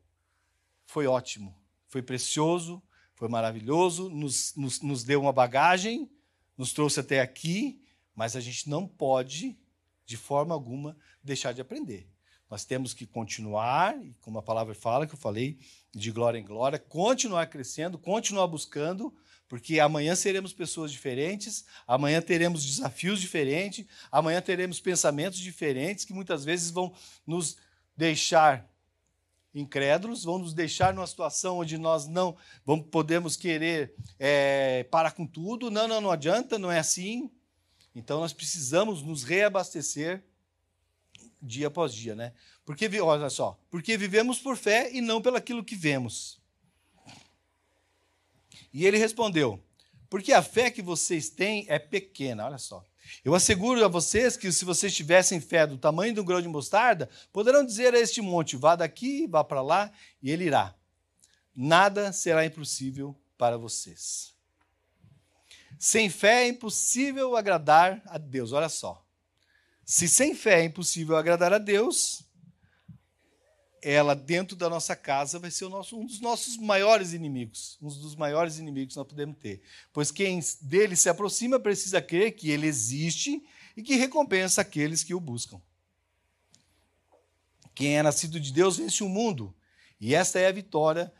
[0.87, 1.55] foi ótimo,
[1.91, 2.81] foi precioso,
[3.15, 6.09] foi maravilhoso, nos, nos, nos deu uma bagagem,
[6.57, 7.83] nos trouxe até aqui,
[8.15, 9.59] mas a gente não pode,
[10.05, 12.09] de forma alguma, deixar de aprender.
[12.49, 15.59] Nós temos que continuar, como a palavra fala, que eu falei,
[15.93, 19.13] de glória em glória, continuar crescendo, continuar buscando,
[19.49, 26.45] porque amanhã seremos pessoas diferentes, amanhã teremos desafios diferentes, amanhã teremos pensamentos diferentes que muitas
[26.45, 26.93] vezes vão
[27.27, 27.57] nos
[27.97, 28.70] deixar
[29.53, 32.35] incrédulos, vão nos deixar numa situação onde nós não
[32.65, 35.69] vamos, podemos querer é, parar com tudo.
[35.69, 37.29] Não, não, não adianta, não é assim.
[37.93, 40.23] Então nós precisamos nos reabastecer
[41.41, 42.33] dia após dia, né?
[42.65, 46.39] Porque olha só, porque vivemos por fé e não pelo aquilo que vemos.
[48.73, 49.61] E ele respondeu:
[50.09, 52.45] Porque a fé que vocês têm é pequena.
[52.45, 52.85] Olha só.
[53.23, 57.09] Eu asseguro a vocês que se vocês tivessem fé do tamanho um grão de mostarda,
[57.31, 59.91] poderão dizer a este monte: vá daqui, vá para lá,
[60.21, 60.75] e ele irá.
[61.55, 64.33] Nada será impossível para vocês.
[65.79, 68.51] Sem fé é impossível agradar a Deus.
[68.51, 69.03] Olha só.
[69.83, 72.23] Se sem fé é impossível agradar a Deus,
[73.81, 78.15] ela dentro da nossa casa vai ser nosso, um dos nossos maiores inimigos, um dos
[78.15, 79.61] maiores inimigos que nós podemos ter.
[79.91, 83.43] Pois quem dele se aproxima precisa crer que ele existe
[83.75, 85.59] e que recompensa aqueles que o buscam.
[87.73, 89.55] Quem é nascido de Deus vence o mundo,
[89.99, 91.11] e esta é a vitória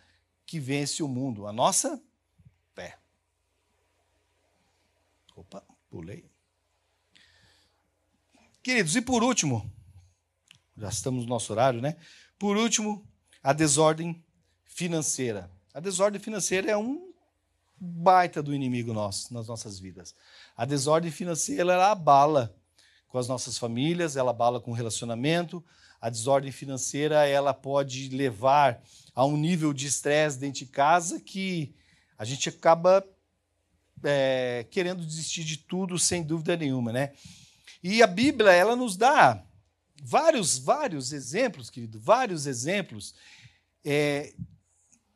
[0.45, 1.99] que vence o mundo, a nossa
[2.76, 2.99] fé.
[5.36, 6.30] Opa, pulei.
[8.62, 9.72] Queridos, e por último,
[10.78, 11.97] já estamos no nosso horário, né?
[12.41, 13.07] Por último,
[13.43, 14.19] a desordem
[14.65, 15.51] financeira.
[15.75, 17.13] A desordem financeira é um
[17.79, 20.15] baita do inimigo nosso nas nossas vidas.
[20.57, 22.51] A desordem financeira ela abala
[23.07, 25.63] com as nossas famílias, ela abala com o relacionamento.
[26.01, 28.81] A desordem financeira ela pode levar
[29.13, 31.75] a um nível de estresse dentro de casa que
[32.17, 33.05] a gente acaba
[34.03, 37.13] é, querendo desistir de tudo sem dúvida nenhuma, né?
[37.83, 39.45] E a Bíblia ela nos dá
[40.01, 43.13] vários, vários exemplos, querido, vários exemplos
[43.85, 44.33] é,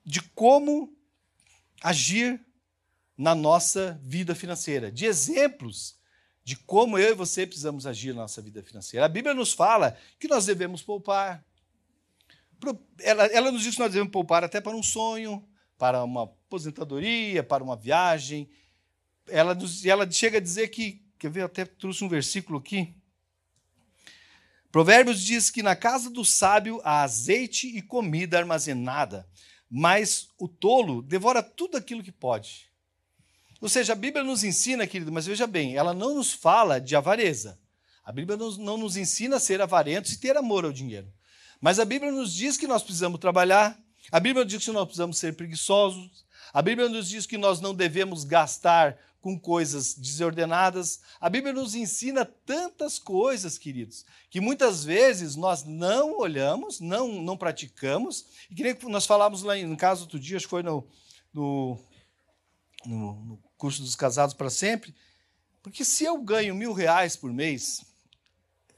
[0.05, 0.95] de como
[1.81, 2.39] agir
[3.17, 5.97] na nossa vida financeira, de exemplos
[6.43, 9.05] de como eu e você precisamos agir na nossa vida financeira.
[9.05, 11.43] A Bíblia nos fala que nós devemos poupar.
[12.99, 15.43] Ela, ela nos diz que nós devemos poupar até para um sonho,
[15.75, 18.47] para uma aposentadoria, para uma viagem.
[19.27, 22.93] Ela, ela chega a dizer que, quer ver, eu até trouxe um versículo aqui,
[24.75, 29.25] Provérbios diz que na casa do sábio há azeite e comida armazenada,
[29.71, 32.69] mas o tolo devora tudo aquilo que pode.
[33.61, 36.93] Ou seja, a Bíblia nos ensina, querido, mas veja bem, ela não nos fala de
[36.93, 37.57] avareza.
[38.03, 41.07] A Bíblia não nos ensina a ser avarentos e ter amor ao dinheiro.
[41.61, 43.79] Mas a Bíblia nos diz que nós precisamos trabalhar,
[44.11, 47.73] a Bíblia diz que nós precisamos ser preguiçosos, a Bíblia nos diz que nós não
[47.73, 50.99] devemos gastar com coisas desordenadas.
[51.19, 57.35] A Bíblia nos ensina tantas coisas, queridos, que muitas vezes nós não olhamos, não, não
[57.35, 58.27] praticamos.
[58.51, 60.87] E que nem nós falávamos lá, no caso outro dia, acho que foi no,
[61.33, 61.79] no,
[62.85, 64.93] no curso dos casados para sempre.
[65.63, 67.83] Porque se eu ganho mil reais por mês,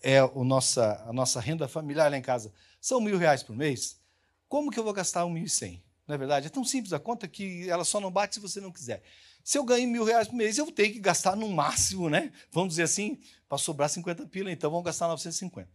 [0.01, 3.99] é o nossa, a nossa renda familiar lá em casa, são mil reais por mês,
[4.47, 5.83] como que eu vou gastar um mil e cem?
[6.07, 6.47] Não é verdade?
[6.47, 9.03] É tão simples a conta que ela só não bate se você não quiser.
[9.47, 12.33] Se eu ganho mil reais por mês, eu tenho que gastar no máximo, né?
[12.51, 13.17] Vamos dizer assim,
[13.47, 15.69] para sobrar 50 pila, então vamos gastar 950.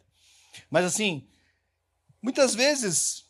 [0.68, 1.26] Mas assim,
[2.20, 3.24] muitas vezes,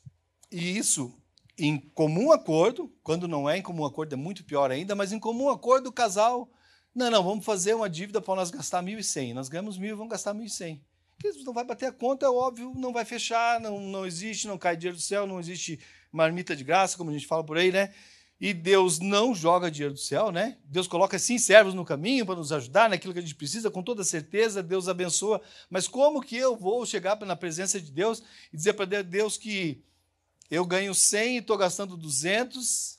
[0.51, 1.17] e isso
[1.57, 5.19] em comum acordo, quando não é em comum acordo é muito pior ainda, mas em
[5.21, 6.51] comum acordo o casal,
[6.93, 9.35] não, não, vamos fazer uma dívida para nós gastar 1.100.
[9.35, 10.81] Nós ganhamos mil, vamos gastar 1.100.
[11.45, 14.77] Não vai bater a conta, é óbvio, não vai fechar, não, não existe, não cai
[14.77, 15.79] dinheiro do céu, não existe
[16.11, 17.95] marmita de graça, como a gente fala por aí, né?
[18.43, 20.59] E Deus não joga dinheiro do céu, né?
[20.65, 23.85] Deus coloca sim servos no caminho para nos ajudar naquilo que a gente precisa, com
[23.85, 25.41] toda certeza, Deus abençoa.
[25.71, 28.21] Mas como que eu vou chegar na presença de Deus
[28.53, 29.81] e dizer para Deus que
[30.51, 32.99] eu ganho 100 e estou gastando 200?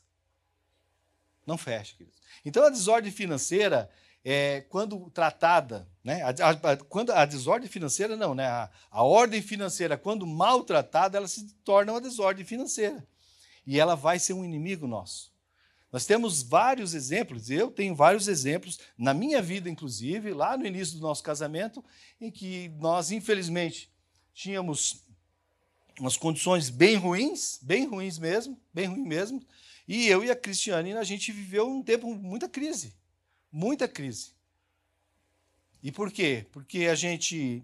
[1.45, 2.21] Não fecha, queridos.
[2.45, 3.89] Então a desordem financeira,
[4.23, 6.21] é, quando tratada, né?
[6.23, 6.29] A,
[6.71, 8.47] a, quando a desordem financeira não, né?
[8.47, 13.05] A, a ordem financeira, quando maltratada, ela se torna uma desordem financeira.
[13.67, 15.32] E ela vai ser um inimigo nosso.
[15.93, 20.95] Nós temos vários exemplos, eu tenho vários exemplos, na minha vida, inclusive, lá no início
[20.95, 21.85] do nosso casamento,
[22.19, 23.91] em que nós, infelizmente,
[24.33, 25.03] tínhamos
[25.99, 29.39] umas condições bem ruins, bem ruins mesmo, bem ruim mesmo,
[29.87, 32.95] e eu e a Cristiane, a gente viveu um tempo muita crise,
[33.51, 34.31] muita crise.
[35.83, 36.47] E por quê?
[36.51, 37.63] Porque a gente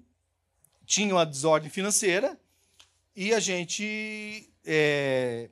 [0.85, 2.39] tinha uma desordem financeira
[3.15, 5.49] e a gente é,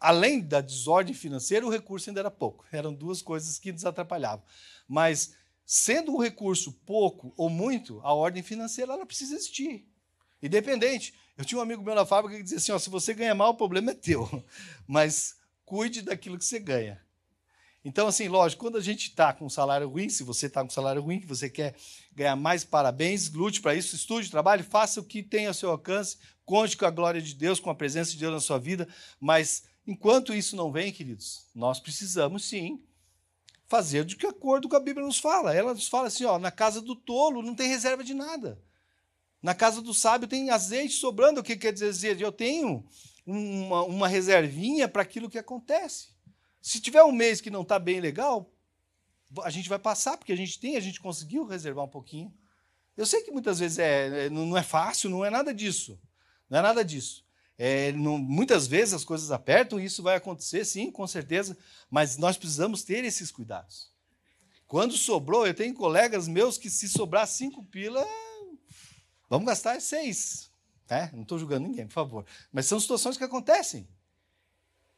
[0.00, 2.64] além da desordem financeira, o recurso ainda era pouco.
[2.70, 4.44] Eram duas coisas que nos atrapalhavam.
[4.86, 5.34] Mas,
[5.64, 9.86] sendo o recurso pouco ou muito, a ordem financeira ela precisa existir.
[10.42, 11.14] Independente.
[11.36, 13.50] Eu tinha um amigo meu na fábrica que dizia assim: ó, se você ganha mal,
[13.50, 14.44] o problema é teu.
[14.86, 17.00] Mas cuide daquilo que você ganha.
[17.84, 20.66] Então, assim, lógico, quando a gente está com um salário ruim, se você está com
[20.66, 21.74] um salário ruim, que você quer
[22.12, 26.18] ganhar mais, parabéns, lute para isso, estude, trabalhe, faça o que tem ao seu alcance,
[26.44, 28.88] conte com a glória de Deus, com a presença de Deus na sua vida,
[29.20, 32.78] mas Enquanto isso não vem, queridos, nós precisamos sim
[33.66, 35.54] fazer de acordo com a Bíblia nos fala.
[35.54, 38.62] Ela nos fala assim: ó, na casa do tolo não tem reserva de nada.
[39.42, 41.40] Na casa do sábio tem azeite sobrando.
[41.40, 42.20] O que quer dizer?
[42.20, 42.86] Eu tenho
[43.24, 46.10] uma, uma reservinha para aquilo que acontece.
[46.60, 48.52] Se tiver um mês que não está bem legal,
[49.42, 52.30] a gente vai passar, porque a gente tem, a gente conseguiu reservar um pouquinho.
[52.94, 55.98] Eu sei que muitas vezes é, é não é fácil, não é nada disso.
[56.50, 57.26] Não é nada disso.
[57.58, 61.58] É, não, muitas vezes as coisas apertam e isso vai acontecer, sim, com certeza,
[61.90, 63.90] mas nós precisamos ter esses cuidados.
[64.68, 68.06] Quando sobrou, eu tenho colegas meus que, se sobrar cinco pila,
[69.28, 70.50] vamos gastar seis.
[70.88, 71.10] Né?
[71.12, 72.26] Não estou julgando ninguém, por favor.
[72.52, 73.88] Mas são situações que acontecem.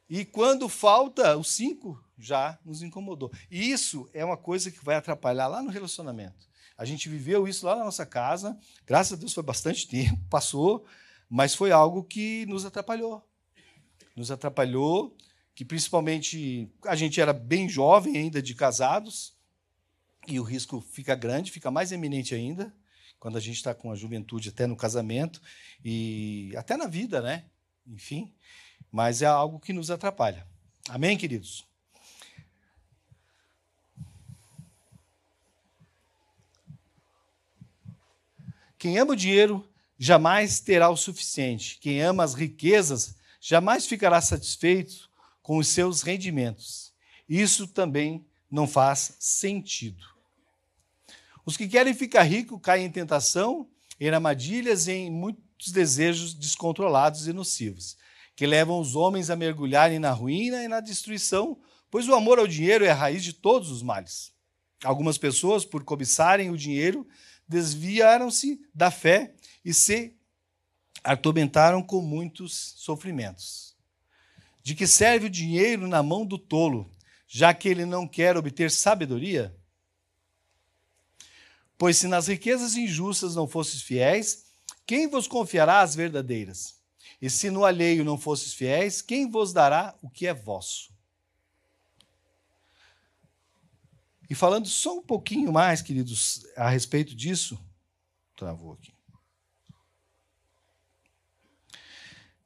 [0.09, 3.33] E quando falta os cinco, já nos incomodou.
[3.51, 6.51] E isso é uma coisa que vai atrapalhar lá no relacionamento.
[6.77, 10.85] A gente viveu isso lá na nossa casa, graças a Deus foi bastante tempo, passou,
[11.31, 13.25] mas foi algo que nos atrapalhou.
[14.17, 15.17] Nos atrapalhou,
[15.55, 19.39] que principalmente a gente era bem jovem ainda de casados,
[20.27, 22.75] e o risco fica grande, fica mais eminente ainda,
[23.21, 25.41] quando a gente está com a juventude até no casamento,
[25.85, 27.45] e até na vida, né?
[27.87, 28.35] Enfim,
[28.91, 30.45] mas é algo que nos atrapalha.
[30.89, 31.65] Amém, queridos?
[38.77, 39.69] Quem ama o dinheiro
[40.03, 41.79] jamais terá o suficiente.
[41.79, 45.11] Quem ama as riquezas jamais ficará satisfeito
[45.43, 46.95] com os seus rendimentos.
[47.29, 50.03] Isso também não faz sentido.
[51.45, 53.69] Os que querem ficar ricos caem em tentação,
[54.01, 57.99] em armadilhas e em muitos desejos descontrolados e nocivos,
[58.35, 62.47] que levam os homens a mergulharem na ruína e na destruição, pois o amor ao
[62.47, 64.33] dinheiro é a raiz de todos os males.
[64.83, 67.07] Algumas pessoas, por cobiçarem o dinheiro,
[67.47, 69.35] desviaram-se da fé
[69.65, 70.17] e se
[71.03, 73.77] atormentaram com muitos sofrimentos.
[74.63, 76.91] De que serve o dinheiro na mão do tolo,
[77.27, 79.57] já que ele não quer obter sabedoria?
[81.79, 84.47] Pois se nas riquezas injustas não fosses fiéis,
[84.87, 86.79] quem vos confiará as verdadeiras?
[87.23, 90.91] E se no alheio não fosses fiéis, quem vos dará o que é vosso?
[94.29, 97.59] E falando só um pouquinho mais, queridos, a respeito disso,
[98.37, 98.93] travou aqui.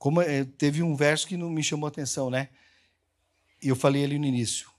[0.05, 2.51] Como é, teve um verso que não me chamou a atenção, né?
[3.63, 4.71] E eu falei ali no início.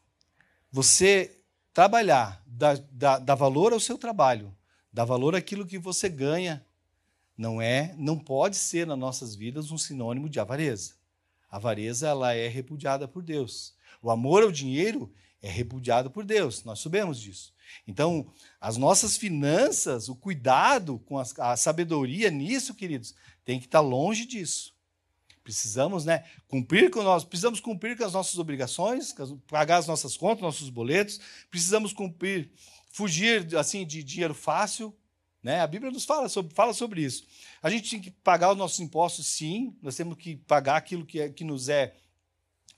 [0.72, 1.42] Você
[1.74, 4.56] trabalhar, dar valor ao seu trabalho,
[4.94, 6.64] dar valor àquilo que você ganha,
[7.36, 10.94] não é, não pode ser nas nossas vidas um sinônimo de avareza.
[11.50, 13.74] A avareza ela é repudiada por Deus.
[14.04, 15.12] O amor ao dinheiro
[15.42, 16.64] é repudiado por Deus.
[16.64, 17.52] Nós sabemos disso.
[17.88, 23.80] Então, as nossas finanças, o cuidado com a, a sabedoria nisso, queridos, tem que estar
[23.80, 24.75] longe disso.
[25.46, 29.14] Precisamos, né, cumprir com nós, precisamos cumprir com as nossas obrigações,
[29.48, 31.20] pagar as nossas contas, nossos boletos,
[31.52, 32.50] precisamos cumprir,
[32.92, 34.92] fugir assim de dinheiro fácil,
[35.44, 35.62] né?
[35.62, 37.28] A Bíblia nos fala sobre, fala sobre isso.
[37.62, 41.20] A gente tem que pagar os nossos impostos, sim, nós temos que pagar aquilo que,
[41.20, 41.94] é, que nos é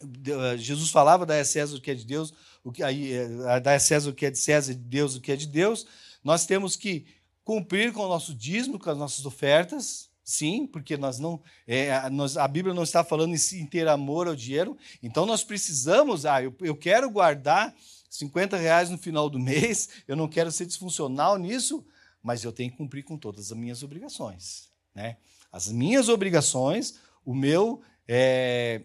[0.01, 2.34] eh, Jesus falava da César o que é de Deus,
[2.65, 5.32] o que aí eh, da César o que é de César, de Deus o que
[5.32, 5.88] é de Deus.
[6.22, 7.05] Nós temos que
[7.45, 12.36] cumprir com o nosso dízimo, com as nossas ofertas, Sim, porque nós não, é, nós,
[12.36, 16.54] a Bíblia não está falando em, ter amor ao dinheiro, então nós precisamos, ah, eu,
[16.60, 17.74] eu quero guardar
[18.10, 21.82] 50 reais no final do mês, eu não quero ser disfuncional nisso,
[22.22, 24.70] mas eu tenho que cumprir com todas as minhas obrigações.
[24.94, 25.16] Né?
[25.50, 28.82] As minhas obrigações, o meu, é,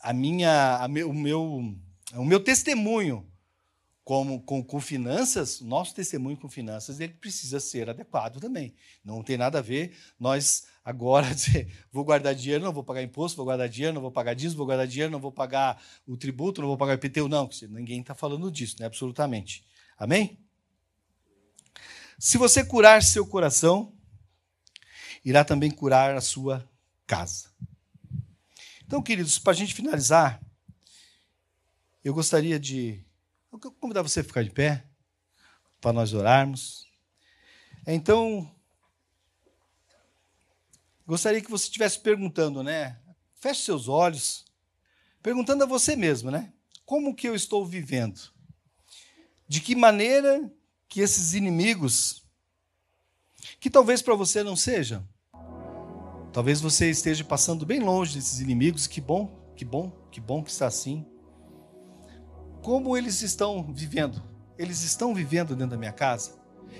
[0.00, 1.74] a minha, a o, meu,
[2.14, 3.28] o meu testemunho
[4.10, 8.74] como, com, com finanças, nosso testemunho com finanças, ele precisa ser adequado também.
[9.04, 13.36] Não tem nada a ver nós agora dizer, vou guardar dinheiro, não vou pagar imposto,
[13.36, 16.60] vou guardar dinheiro, não vou pagar dízimo, vou guardar dinheiro, não vou pagar o tributo,
[16.60, 17.28] não vou pagar o IPTU.
[17.28, 18.86] Não, ninguém está falando disso, né?
[18.86, 19.64] absolutamente.
[19.96, 20.40] Amém?
[22.18, 23.94] Se você curar seu coração,
[25.24, 26.68] irá também curar a sua
[27.06, 27.48] casa.
[28.84, 30.42] Então, queridos, para a gente finalizar,
[32.02, 33.08] eu gostaria de
[33.52, 34.84] eu quero convidar você a ficar de pé
[35.80, 36.86] para nós orarmos.
[37.86, 38.48] Então,
[41.06, 43.00] gostaria que você estivesse perguntando, né?
[43.34, 44.44] Feche seus olhos,
[45.22, 46.52] perguntando a você mesmo, né?
[46.84, 48.20] Como que eu estou vivendo?
[49.48, 50.48] De que maneira
[50.88, 52.22] que esses inimigos,
[53.58, 55.06] que talvez para você não sejam,
[56.32, 60.50] talvez você esteja passando bem longe desses inimigos, que bom, que bom, que bom que
[60.50, 61.09] está assim
[62.62, 64.22] como eles estão vivendo?
[64.58, 66.32] Eles estão vivendo dentro da minha casa?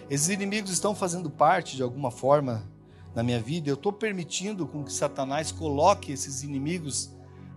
[0.08, 2.62] Esses inimigos estão fazendo parte de alguma forma
[3.14, 3.70] na minha vida?
[3.70, 7.10] Eu estou permitindo com que Satanás coloque esses inimigos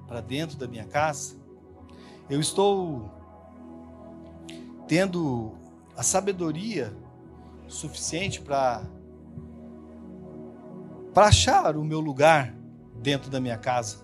[0.08, 1.36] para dentro da minha casa?
[2.30, 3.12] Eu estou
[4.88, 5.54] tendo
[5.96, 6.96] a sabedoria
[7.68, 8.84] suficiente para
[11.14, 12.56] para achar o meu lugar
[12.96, 13.98] dentro da minha casa.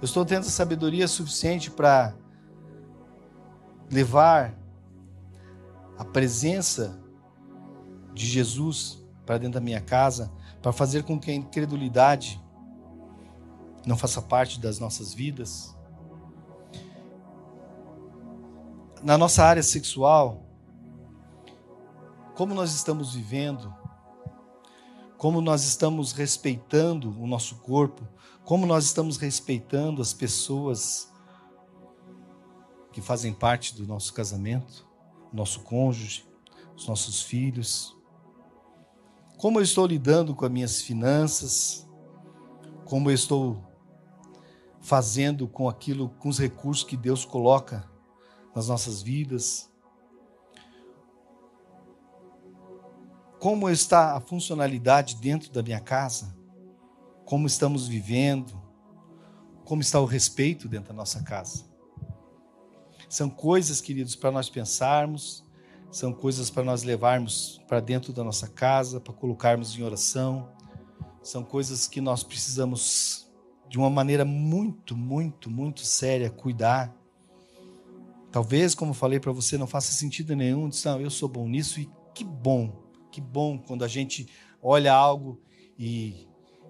[0.00, 2.14] Eu estou tendo a sabedoria suficiente para
[3.90, 4.54] levar
[5.96, 7.00] a presença
[8.12, 10.32] de Jesus para dentro da minha casa,
[10.62, 12.40] para fazer com que a incredulidade
[13.86, 15.76] não faça parte das nossas vidas.
[19.02, 20.44] Na nossa área sexual,
[22.34, 23.74] como nós estamos vivendo,
[25.16, 28.06] como nós estamos respeitando o nosso corpo,
[28.44, 31.12] como nós estamos respeitando as pessoas
[32.92, 34.86] que fazem parte do nosso casamento,
[35.32, 36.26] nosso cônjuge,
[36.76, 37.96] os nossos filhos.
[39.36, 41.88] Como eu estou lidando com as minhas finanças,
[42.84, 43.68] como eu estou
[44.80, 47.88] fazendo com aquilo, com os recursos que Deus coloca
[48.54, 49.70] nas nossas vidas.
[53.38, 56.36] Como está a funcionalidade dentro da minha casa?
[57.24, 58.60] Como estamos vivendo?
[59.64, 61.67] Como está o respeito dentro da nossa casa?
[63.08, 65.44] São coisas, queridos, para nós pensarmos,
[65.90, 70.50] são coisas para nós levarmos para dentro da nossa casa, para colocarmos em oração.
[71.22, 73.26] São coisas que nós precisamos,
[73.68, 76.94] de uma maneira muito, muito, muito séria, cuidar.
[78.30, 81.80] Talvez, como falei para você, não faça sentido nenhum dizer, não, eu sou bom nisso
[81.80, 82.70] e que bom,
[83.10, 84.28] que bom quando a gente
[84.62, 85.40] olha algo
[85.78, 86.27] e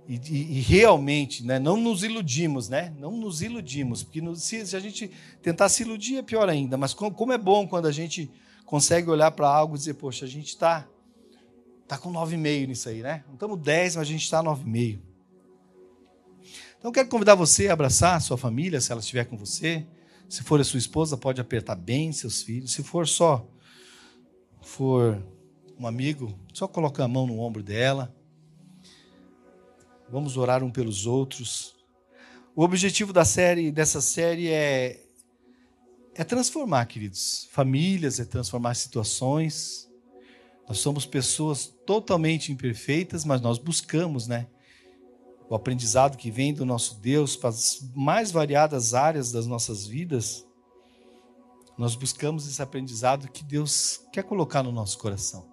[0.09, 2.95] e, e, e, realmente, né, não nos iludimos, né?
[2.99, 5.11] Não nos iludimos, porque no, se, se, a gente
[5.43, 6.79] tentar se iludir é pior ainda.
[6.79, 8.31] Mas como, como é bom quando a gente
[8.65, 10.89] consegue olhar para algo e dizer, poxa, a gente está
[11.87, 13.23] tá com 9,5 nisso aí, né?
[13.27, 14.99] Não estamos 10, mas a gente está 9,5.
[16.79, 19.87] Então, quero convidar você a abraçar a sua família, se ela estiver com você.
[20.27, 22.73] Se for a sua esposa, pode apertar bem seus filhos.
[22.73, 23.47] Se for só,
[24.63, 25.23] for
[25.79, 28.15] um amigo, só colocar a mão no ombro dela.
[30.11, 31.75] Vamos orar um pelos outros.
[32.57, 35.05] O objetivo da série, dessa série é
[36.19, 39.89] é transformar, queridos, famílias, é transformar situações.
[40.69, 44.49] Nós somos pessoas totalmente imperfeitas, mas nós buscamos, né?
[45.49, 50.45] O aprendizado que vem do nosso Deus para as mais variadas áreas das nossas vidas.
[51.79, 55.49] Nós buscamos esse aprendizado que Deus quer colocar no nosso coração.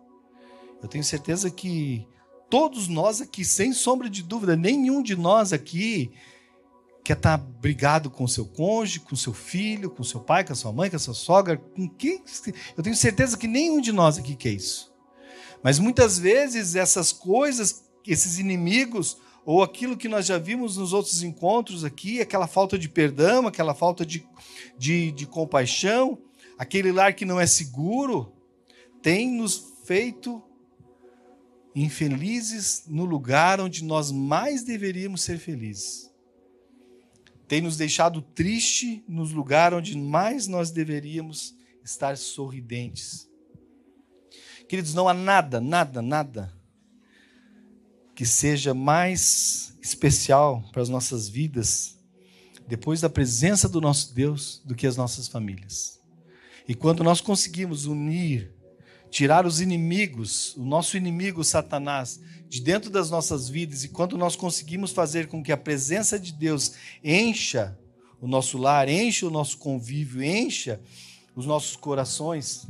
[0.81, 2.07] Eu tenho certeza que
[2.55, 6.09] todos nós aqui, sem sombra de dúvida, nenhum de nós aqui
[7.03, 10.71] quer estar brigado com seu cônjuge, com seu filho, com seu pai, com a sua
[10.71, 12.23] mãe, com a sua sogra, com quem?
[12.77, 14.89] Eu tenho certeza que nenhum de nós aqui quer isso.
[15.61, 21.23] Mas muitas vezes essas coisas, esses inimigos, ou aquilo que nós já vimos nos outros
[21.23, 24.25] encontros aqui, aquela falta de perdão, aquela falta de,
[24.77, 26.17] de, de compaixão,
[26.57, 28.31] aquele lar que não é seguro,
[29.01, 30.41] tem nos feito
[31.75, 36.09] infelizes no lugar onde nós mais deveríamos ser felizes.
[37.47, 41.53] Tem nos deixado triste no lugar onde mais nós deveríamos
[41.83, 43.29] estar sorridentes.
[44.67, 46.51] Queridos, não há nada, nada, nada
[48.15, 51.99] que seja mais especial para as nossas vidas
[52.67, 55.99] depois da presença do nosso Deus do que as nossas famílias.
[56.67, 58.54] E quando nós conseguimos unir,
[59.15, 64.35] tirar os inimigos, o nosso inimigo Satanás, de dentro das nossas vidas, e quando nós
[64.35, 67.79] conseguimos fazer com que a presença de Deus encha
[68.19, 70.81] o nosso lar, encha o nosso convívio, encha
[71.33, 72.67] os nossos corações,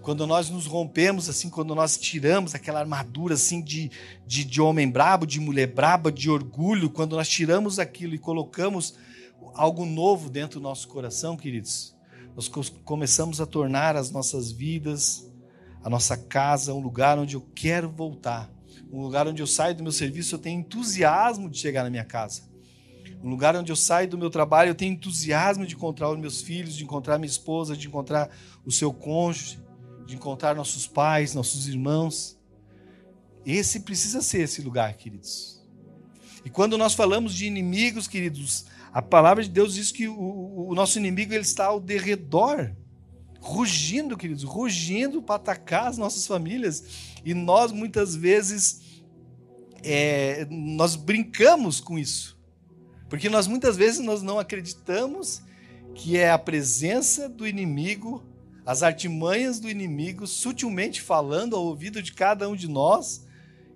[0.00, 3.90] quando nós nos rompemos, assim, quando nós tiramos aquela armadura assim de,
[4.24, 8.94] de, de homem brabo, de mulher braba, de orgulho, quando nós tiramos aquilo e colocamos
[9.54, 11.96] algo novo dentro do nosso coração, queridos,
[12.36, 12.48] nós
[12.84, 15.31] começamos a tornar as nossas vidas,
[15.82, 18.50] a nossa casa, um lugar onde eu quero voltar,
[18.92, 22.04] um lugar onde eu saio do meu serviço, eu tenho entusiasmo de chegar na minha
[22.04, 22.50] casa.
[23.22, 26.42] Um lugar onde eu saio do meu trabalho, eu tenho entusiasmo de encontrar os meus
[26.42, 28.30] filhos, de encontrar minha esposa, de encontrar
[28.64, 29.62] o seu cônjuge
[30.12, 32.38] de encontrar nossos pais, nossos irmãos.
[33.44, 35.60] Esse precisa ser esse lugar, queridos.
[36.44, 40.74] E quando nós falamos de inimigos, queridos, a palavra de Deus diz que o, o
[40.74, 42.74] nosso inimigo ele está ao derredor,
[43.42, 46.84] rugindo, queridos, rugindo para atacar as nossas famílias.
[47.24, 49.02] E nós muitas vezes
[49.82, 52.38] é, nós brincamos com isso,
[53.10, 55.42] porque nós muitas vezes nós não acreditamos
[55.94, 58.32] que é a presença do inimigo
[58.64, 63.26] as artimanhas do inimigo, sutilmente falando ao ouvido de cada um de nós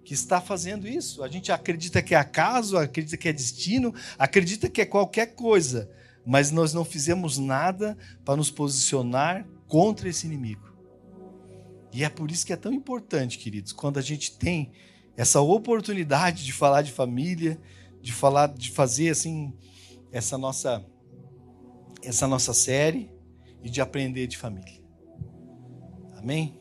[0.05, 1.25] que está fazendo isso.
[1.25, 5.91] A gente acredita que é acaso, acredita que é destino, acredita que é qualquer coisa,
[6.25, 10.67] mas nós não fizemos nada para nos posicionar contra esse inimigo.
[11.93, 14.73] E é por isso que é tão importante, queridos, quando a gente tem
[15.17, 17.59] essa oportunidade de falar de família,
[18.03, 19.53] de falar, de fazer assim
[20.12, 20.85] essa nossa
[22.03, 23.11] essa nossa série
[23.62, 24.81] e de aprender de família.
[26.17, 26.56] Amém?